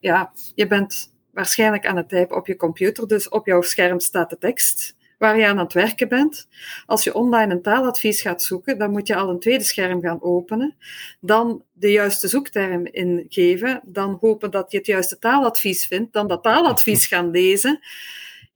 ja, 0.00 0.32
je 0.54 0.66
bent 0.66 1.14
waarschijnlijk 1.36 1.86
aan 1.86 1.96
het 1.96 2.08
typen 2.08 2.36
op 2.36 2.46
je 2.46 2.56
computer, 2.56 3.08
dus 3.08 3.28
op 3.28 3.46
jouw 3.46 3.62
scherm 3.62 4.00
staat 4.00 4.30
de 4.30 4.38
tekst 4.38 4.96
waar 5.18 5.38
je 5.38 5.46
aan 5.46 5.58
het 5.58 5.72
werken 5.72 6.08
bent. 6.08 6.48
Als 6.86 7.04
je 7.04 7.14
online 7.14 7.52
een 7.52 7.62
taaladvies 7.62 8.20
gaat 8.20 8.42
zoeken, 8.42 8.78
dan 8.78 8.90
moet 8.90 9.06
je 9.06 9.16
al 9.16 9.28
een 9.28 9.40
tweede 9.40 9.64
scherm 9.64 10.00
gaan 10.02 10.22
openen, 10.22 10.76
dan 11.20 11.62
de 11.72 11.90
juiste 11.90 12.28
zoekterm 12.28 12.86
ingeven, 12.86 13.80
dan 13.84 14.18
hopen 14.20 14.50
dat 14.50 14.70
je 14.70 14.76
het 14.76 14.86
juiste 14.86 15.18
taaladvies 15.18 15.86
vindt, 15.86 16.12
dan 16.12 16.28
dat 16.28 16.42
taaladvies 16.42 17.06
gaan 17.12 17.30
lezen 17.30 17.80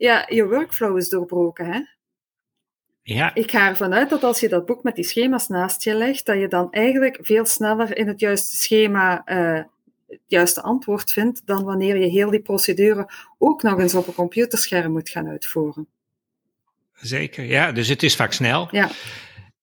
ja, 0.00 0.24
je 0.28 0.48
workflow 0.48 0.96
is 0.96 1.08
doorbroken. 1.08 1.66
Hè? 1.66 1.80
Ja. 3.02 3.34
Ik 3.34 3.50
ga 3.50 3.68
ervan 3.68 3.94
uit 3.94 4.10
dat 4.10 4.24
als 4.24 4.40
je 4.40 4.48
dat 4.48 4.66
boek 4.66 4.82
met 4.82 4.94
die 4.94 5.04
schema's 5.04 5.48
naast 5.48 5.84
je 5.84 5.94
legt, 5.94 6.26
dat 6.26 6.38
je 6.38 6.48
dan 6.48 6.72
eigenlijk 6.72 7.18
veel 7.20 7.46
sneller 7.46 7.96
in 7.96 8.08
het 8.08 8.20
juiste 8.20 8.56
schema 8.56 9.22
uh, 9.26 9.64
het 10.10 10.20
juiste 10.26 10.62
antwoord 10.62 11.12
vindt 11.12 11.42
dan 11.44 11.64
wanneer 11.64 11.96
je 11.96 12.06
heel 12.06 12.30
die 12.30 12.42
procedure 12.42 13.10
ook 13.38 13.62
nog 13.62 13.78
eens 13.78 13.94
op 13.94 14.06
een 14.06 14.14
computerscherm 14.14 14.92
moet 14.92 15.08
gaan 15.08 15.28
uitvoeren. 15.28 15.88
Zeker, 16.92 17.44
ja. 17.44 17.72
Dus 17.72 17.88
het 17.88 18.02
is 18.02 18.16
vaak 18.16 18.32
snel. 18.32 18.68
Ja. 18.70 18.90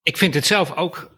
Ik 0.02 0.16
vind 0.16 0.34
het 0.34 0.46
zelf 0.46 0.76
ook 0.76 1.16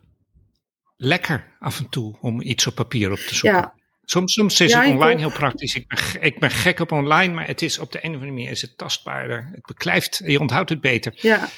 lekker 0.97 1.57
af 1.59 1.79
en 1.79 1.89
toe 1.89 2.17
om 2.21 2.41
iets 2.41 2.67
op 2.67 2.75
papier 2.75 3.11
op 3.11 3.19
te 3.19 3.35
zoeken. 3.35 3.61
Ja, 3.61 3.75
Soms, 4.11 4.33
soms 4.33 4.61
is 4.61 4.73
ja, 4.73 4.83
het 4.83 4.93
online 4.93 5.21
heel 5.21 5.31
praktisch. 5.31 5.75
Ik 5.75 5.89
ben, 5.89 6.23
ik 6.23 6.39
ben 6.39 6.51
gek 6.51 6.81
op 6.81 6.93
online, 6.93 7.35
maar 7.35 7.47
het 7.47 7.63
is 7.63 7.79
op 7.79 7.93
de 7.93 7.99
een 7.99 8.09
of 8.09 8.15
andere 8.15 8.33
manier 8.33 8.51
is 8.51 8.63
het 8.63 8.79
tastbaarder. 8.79 9.49
Het 9.53 9.67
beklijft, 9.67 10.23
je 10.25 10.41
onthoudt 10.41 10.71
het 10.71 10.81
beter. 10.81 11.13
Ja, 11.17 11.49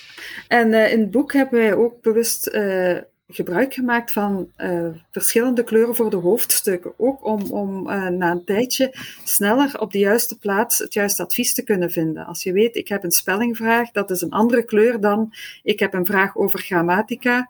en 0.48 0.68
uh, 0.68 0.92
in 0.92 1.00
het 1.00 1.10
boek 1.10 1.32
hebben 1.32 1.58
wij 1.58 1.74
ook 1.74 2.02
bewust 2.02 2.48
uh, 2.48 2.98
gebruik 3.26 3.74
gemaakt 3.74 4.12
van 4.12 4.52
uh, 4.58 4.88
verschillende 5.10 5.64
kleuren 5.64 5.94
voor 5.94 6.10
de 6.10 6.16
hoofdstukken. 6.16 6.92
Ook 6.96 7.24
om, 7.24 7.50
om 7.50 7.82
na 8.16 8.30
een 8.30 8.44
tijdje 8.44 8.94
sneller 9.24 9.80
op 9.80 9.92
de 9.92 9.98
juiste 9.98 10.38
plaats 10.38 10.78
het 10.78 10.92
juiste 10.92 11.22
advies 11.22 11.54
te 11.54 11.62
kunnen 11.62 11.90
vinden. 11.90 12.26
Als 12.26 12.42
je 12.42 12.52
weet, 12.52 12.76
ik 12.76 12.88
heb 12.88 13.04
een 13.04 13.10
spellingvraag, 13.10 13.90
dat 13.90 14.10
is 14.10 14.20
een 14.20 14.30
andere 14.32 14.64
kleur 14.64 15.00
dan 15.00 15.32
ik 15.62 15.78
heb 15.78 15.94
een 15.94 16.06
vraag 16.06 16.36
over 16.36 16.58
grammatica 16.58 17.48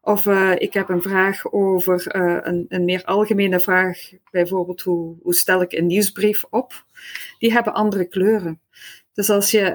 of 0.00 0.26
uh, 0.26 0.52
ik 0.58 0.72
heb 0.72 0.88
een 0.88 1.02
vraag 1.02 1.52
over 1.52 2.16
een, 2.46 2.66
een, 2.68 2.84
meer 2.84 3.04
algemene 3.04 3.60
vraag, 3.60 4.10
bijvoorbeeld 4.30 4.82
hoe, 4.82 5.16
hoe 5.22 5.34
stel 5.34 5.62
ik 5.62 5.72
een 5.72 5.86
nieuwsbrief 5.86 6.44
op? 6.50 6.86
Die 7.38 7.52
hebben 7.52 7.74
andere 7.74 8.04
kleuren. 8.04 8.60
Dus 9.12 9.30
als 9.30 9.50
je 9.50 9.74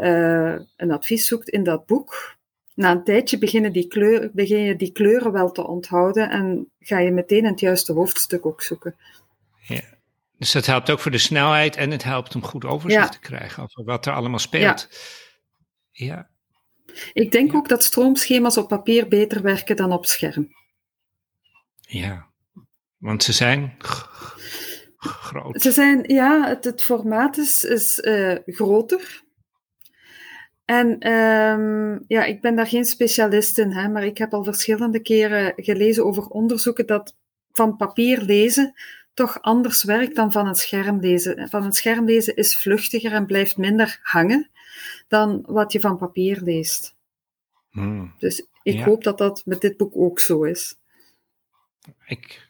een 0.78 0.92
advies 0.92 1.28
zoekt 1.28 1.50
in 1.50 1.64
dat 1.64 1.86
boek, 1.86 2.37
na 2.78 2.92
een 2.92 3.04
tijdje 3.04 3.38
beginnen 3.38 3.72
die 3.72 3.88
kleur, 3.88 4.30
begin 4.34 4.60
je 4.60 4.76
die 4.76 4.92
kleuren 4.92 5.32
wel 5.32 5.52
te 5.52 5.68
onthouden 5.68 6.30
en 6.30 6.72
ga 6.80 7.00
je 7.00 7.12
meteen 7.12 7.46
het 7.46 7.60
juiste 7.60 7.94
hoofdstuk 7.94 8.46
ook 8.46 8.62
zoeken. 8.62 8.96
Ja. 9.68 9.82
Dus 10.38 10.52
dat 10.52 10.66
helpt 10.66 10.90
ook 10.90 11.00
voor 11.00 11.12
de 11.12 11.18
snelheid 11.18 11.76
en 11.76 11.92
het 11.92 12.04
helpt 12.04 12.36
om 12.36 12.44
goed 12.44 12.66
overzicht 12.66 13.04
ja. 13.04 13.10
te 13.10 13.20
krijgen 13.20 13.64
over 13.64 13.84
wat 13.84 14.06
er 14.06 14.14
allemaal 14.14 14.40
speelt. 14.40 14.88
Ja. 15.92 16.06
ja. 16.06 16.30
Ik 17.14 17.32
denk 17.32 17.56
ook 17.56 17.70
dat 17.70 17.84
stroomschema's 17.84 18.58
op 18.58 18.68
papier 18.68 19.08
beter 19.08 19.42
werken 19.42 19.76
dan 19.76 19.92
op 19.92 20.06
scherm. 20.06 20.56
Ja, 21.80 22.28
want 22.98 23.24
ze 23.24 23.34
zijn 23.34 23.76
groot. 24.98 25.62
Ze 25.62 25.72
zijn, 25.72 26.04
ja, 26.04 26.48
het, 26.48 26.64
het 26.64 26.84
formaat 26.84 27.38
is, 27.38 27.64
is 27.64 28.00
uh, 28.00 28.38
groter. 28.46 29.26
En 30.68 31.12
um, 31.12 32.04
ja, 32.08 32.24
ik 32.24 32.42
ben 32.42 32.56
daar 32.56 32.68
geen 32.68 32.86
specialist 32.86 33.58
in, 33.58 33.72
hè, 33.72 33.90
maar 33.90 34.06
ik 34.06 34.18
heb 34.18 34.34
al 34.34 34.44
verschillende 34.44 35.00
keren 35.00 35.54
gelezen 35.56 36.06
over 36.06 36.24
onderzoeken 36.24 36.86
dat 36.86 37.16
van 37.52 37.76
papier 37.76 38.22
lezen 38.22 38.74
toch 39.14 39.42
anders 39.42 39.84
werkt 39.84 40.16
dan 40.16 40.32
van 40.32 40.48
een 40.48 40.56
scherm 40.56 41.00
lezen. 41.00 41.50
Van 41.50 41.64
een 41.64 41.74
scherm 41.74 42.06
lezen 42.06 42.36
is 42.36 42.58
vluchtiger 42.58 43.14
en 43.14 43.26
blijft 43.26 43.58
minder 43.58 44.00
hangen 44.04 44.50
dan 45.08 45.44
wat 45.46 45.72
je 45.72 45.80
van 45.80 45.98
papier 45.98 46.42
leest. 46.42 46.96
Hmm. 47.70 48.14
Dus 48.18 48.48
ik 48.64 48.74
ja. 48.74 48.86
hoop 48.86 49.04
dat 49.04 49.18
dat 49.18 49.42
met 49.46 49.62
dit 49.62 49.78
boek 49.78 49.96
ook 49.96 50.20
zo 50.20 50.44
is. 50.44 50.76
Ik 52.06 52.48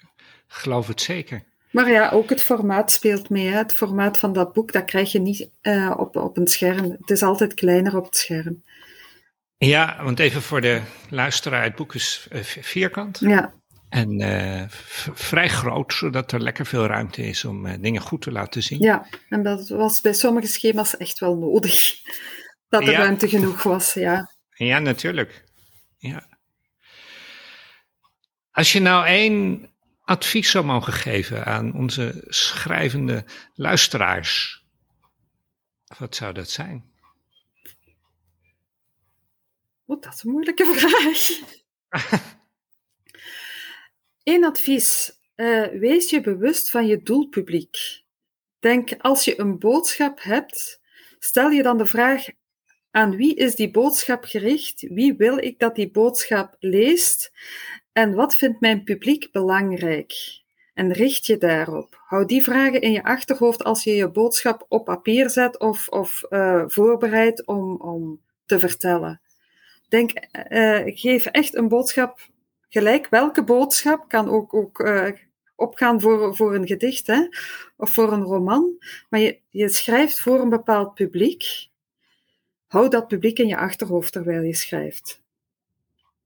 geloof 0.47 0.87
het 0.87 1.01
zeker. 1.01 1.43
Maar 1.71 1.91
ja, 1.91 2.09
ook 2.09 2.29
het 2.29 2.41
formaat 2.41 2.91
speelt 2.91 3.29
mee. 3.29 3.47
Hè. 3.47 3.57
Het 3.57 3.73
formaat 3.73 4.17
van 4.17 4.33
dat 4.33 4.53
boek, 4.53 4.71
dat 4.71 4.85
krijg 4.85 5.11
je 5.11 5.19
niet 5.19 5.49
uh, 5.61 5.93
op, 5.97 6.15
op 6.15 6.37
een 6.37 6.47
scherm. 6.47 6.95
Het 6.99 7.09
is 7.09 7.23
altijd 7.23 7.53
kleiner 7.53 7.97
op 7.97 8.05
het 8.05 8.17
scherm. 8.17 8.63
Ja, 9.57 10.03
want 10.03 10.19
even 10.19 10.41
voor 10.41 10.61
de 10.61 10.81
luisteraar, 11.09 11.63
het 11.63 11.75
boek 11.75 11.95
is 11.95 12.27
uh, 12.31 12.41
vierkant. 12.43 13.19
Ja. 13.19 13.53
En 13.89 14.21
uh, 14.21 14.63
vrij 15.13 15.49
groot, 15.49 15.93
zodat 15.93 16.31
er 16.31 16.41
lekker 16.41 16.65
veel 16.65 16.85
ruimte 16.85 17.23
is 17.23 17.45
om 17.45 17.65
uh, 17.65 17.73
dingen 17.79 18.01
goed 18.01 18.21
te 18.21 18.31
laten 18.31 18.63
zien. 18.63 18.79
Ja, 18.79 19.07
en 19.29 19.43
dat 19.43 19.69
was 19.69 20.01
bij 20.01 20.13
sommige 20.13 20.47
schema's 20.47 20.97
echt 20.97 21.19
wel 21.19 21.37
nodig. 21.37 21.93
Dat 22.69 22.81
er 22.81 22.91
ja. 22.91 22.97
ruimte 22.97 23.29
genoeg 23.29 23.63
was, 23.63 23.93
ja. 23.93 24.31
Ja, 24.49 24.79
natuurlijk. 24.79 25.43
Ja. 25.97 26.27
Als 28.51 28.71
je 28.71 28.79
nou 28.79 29.05
één 29.05 29.69
advies 30.07 30.51
zou 30.51 30.65
mogen 30.65 30.93
geven 30.93 31.45
aan 31.45 31.73
onze 31.73 32.23
schrijvende 32.27 33.25
luisteraars, 33.53 34.63
wat 35.97 36.15
zou 36.15 36.33
dat 36.33 36.49
zijn? 36.49 36.91
Wat, 39.85 40.03
dat 40.03 40.21
een 40.25 40.31
moeilijke 40.31 40.65
vraag. 40.75 41.39
Eén 44.23 44.45
advies. 44.45 45.19
Uh, 45.35 45.67
wees 45.67 46.09
je 46.09 46.21
bewust 46.21 46.69
van 46.69 46.87
je 46.87 47.03
doelpubliek. 47.03 48.03
Denk, 48.59 48.95
als 48.97 49.25
je 49.25 49.39
een 49.39 49.59
boodschap 49.59 50.23
hebt, 50.23 50.81
stel 51.19 51.49
je 51.49 51.63
dan 51.63 51.77
de 51.77 51.85
vraag: 51.85 52.25
aan 52.91 53.15
wie 53.15 53.35
is 53.35 53.55
die 53.55 53.71
boodschap 53.71 54.23
gericht? 54.23 54.81
Wie 54.81 55.13
wil 55.13 55.37
ik 55.37 55.59
dat 55.59 55.75
die 55.75 55.91
boodschap 55.91 56.55
leest? 56.59 57.31
En 57.97 58.13
wat 58.13 58.35
vindt 58.35 58.59
mijn 58.59 58.83
publiek 58.83 59.31
belangrijk? 59.31 60.41
En 60.73 60.91
richt 60.91 61.25
je 61.25 61.37
daarop. 61.37 62.01
Hou 62.05 62.25
die 62.25 62.43
vragen 62.43 62.81
in 62.81 62.91
je 62.91 63.03
achterhoofd 63.03 63.63
als 63.63 63.83
je 63.83 63.95
je 63.95 64.09
boodschap 64.09 64.65
op 64.67 64.85
papier 64.85 65.29
zet 65.29 65.59
of, 65.59 65.87
of 65.87 66.23
uh, 66.29 66.63
voorbereidt 66.67 67.45
om, 67.45 67.75
om 67.75 68.21
te 68.45 68.59
vertellen. 68.59 69.21
Denk, 69.89 70.11
uh, 70.49 70.81
geef 70.83 71.25
echt 71.25 71.55
een 71.55 71.67
boodschap, 71.67 72.19
gelijk 72.69 73.09
welke 73.09 73.43
boodschap, 73.43 74.09
kan 74.09 74.29
ook, 74.29 74.53
ook 74.53 74.89
opgaan 75.55 76.01
voor, 76.01 76.35
voor 76.35 76.55
een 76.55 76.67
gedicht 76.67 77.07
hè, 77.07 77.27
of 77.77 77.93
voor 77.93 78.13
een 78.13 78.23
roman, 78.23 78.77
maar 79.09 79.19
je, 79.19 79.39
je 79.49 79.69
schrijft 79.69 80.19
voor 80.19 80.39
een 80.39 80.49
bepaald 80.49 80.93
publiek. 80.93 81.67
Hou 82.67 82.89
dat 82.89 83.07
publiek 83.07 83.39
in 83.39 83.47
je 83.47 83.57
achterhoofd 83.57 84.11
terwijl 84.11 84.41
je 84.41 84.55
schrijft. 84.55 85.21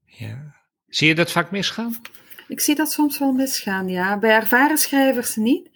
Ja. 0.04 0.60
Zie 0.94 1.08
je 1.08 1.14
dat 1.14 1.32
vaak 1.32 1.50
misgaan? 1.50 2.00
Ik 2.48 2.60
zie 2.60 2.74
dat 2.74 2.92
soms 2.92 3.18
wel 3.18 3.32
misgaan, 3.32 3.88
ja. 3.88 4.18
Bij 4.18 4.30
ervaren 4.30 4.78
schrijvers 4.78 5.36
niet. 5.36 5.70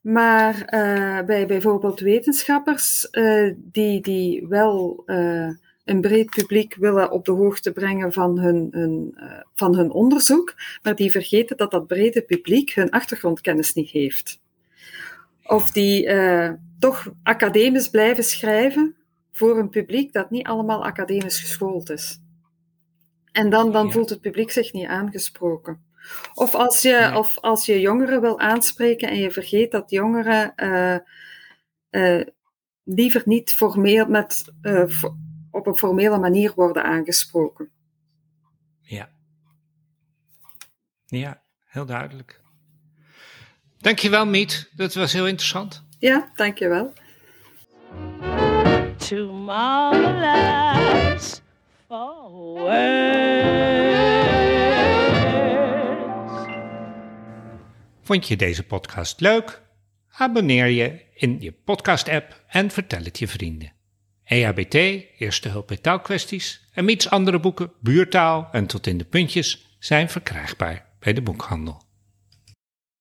Maar 0.00 0.54
uh, 0.54 1.26
bij 1.26 1.46
bijvoorbeeld 1.46 2.00
wetenschappers 2.00 3.08
uh, 3.10 3.54
die, 3.56 4.00
die 4.00 4.46
wel 4.48 5.02
uh, 5.06 5.48
een 5.84 6.00
breed 6.00 6.30
publiek 6.30 6.74
willen 6.74 7.10
op 7.10 7.24
de 7.24 7.32
hoogte 7.32 7.72
brengen 7.72 8.12
van 8.12 8.38
hun, 8.38 8.68
hun, 8.70 9.18
van 9.54 9.76
hun 9.76 9.90
onderzoek, 9.90 10.54
maar 10.82 10.94
die 10.94 11.10
vergeten 11.10 11.56
dat 11.56 11.70
dat 11.70 11.86
brede 11.86 12.22
publiek 12.22 12.74
hun 12.74 12.90
achtergrondkennis 12.90 13.72
niet 13.72 13.90
heeft. 13.90 14.40
Of 15.42 15.70
die 15.70 16.10
toch 16.78 17.12
academisch 17.22 17.88
blijven 17.88 18.24
schrijven 18.24 18.94
voor 19.32 19.58
een 19.58 19.70
publiek 19.70 20.12
dat 20.12 20.30
niet 20.30 20.46
allemaal 20.46 20.84
academisch 20.84 21.40
geschoold 21.40 21.90
is. 21.90 22.20
En 23.38 23.50
dan, 23.50 23.72
dan 23.72 23.92
voelt 23.92 24.10
het 24.10 24.20
publiek 24.20 24.50
zich 24.50 24.72
niet 24.72 24.86
aangesproken. 24.86 25.86
Of 26.34 26.54
als, 26.54 26.82
je, 26.82 27.12
of 27.14 27.38
als 27.40 27.66
je 27.66 27.80
jongeren 27.80 28.20
wil 28.20 28.38
aanspreken 28.38 29.08
en 29.08 29.16
je 29.16 29.30
vergeet 29.30 29.70
dat 29.70 29.90
jongeren 29.90 30.52
uh, 30.56 30.96
uh, 31.90 32.26
liever 32.84 33.22
niet 33.24 33.52
formeel 33.52 34.06
met, 34.06 34.52
uh, 34.62 35.02
op 35.50 35.66
een 35.66 35.76
formele 35.76 36.18
manier 36.18 36.52
worden 36.54 36.84
aangesproken. 36.84 37.70
Ja. 38.80 39.08
Ja, 41.06 41.42
heel 41.64 41.86
duidelijk. 41.86 42.40
Dankjewel, 43.78 44.26
Miet. 44.26 44.70
Dat 44.76 44.94
was 44.94 45.12
heel 45.12 45.26
interessant. 45.26 45.84
Ja, 45.98 46.30
dankjewel. 46.34 46.92
To 49.08 49.32
marvelous 49.32 50.78
Vond 58.08 58.28
je 58.28 58.36
deze 58.36 58.62
podcast 58.62 59.20
leuk? 59.20 59.62
Abonneer 60.10 60.66
je 60.66 61.00
in 61.14 61.40
je 61.40 61.52
podcast-app 61.52 62.44
en 62.48 62.70
vertel 62.70 63.02
het 63.02 63.18
je 63.18 63.28
vrienden. 63.28 63.72
EHBT, 64.24 64.74
Eerste 65.18 65.48
Hulp 65.48 65.66
bij 65.66 65.76
Taalkwesties 65.76 66.68
en 66.72 66.84
Miets 66.84 67.10
andere 67.10 67.40
boeken, 67.40 67.72
Buurtaal 67.80 68.48
en 68.52 68.66
Tot 68.66 68.86
in 68.86 68.98
de 68.98 69.04
Puntjes 69.04 69.76
zijn 69.78 70.08
verkrijgbaar 70.08 70.86
bij 70.98 71.12
de 71.12 71.22
boekhandel. 71.22 71.87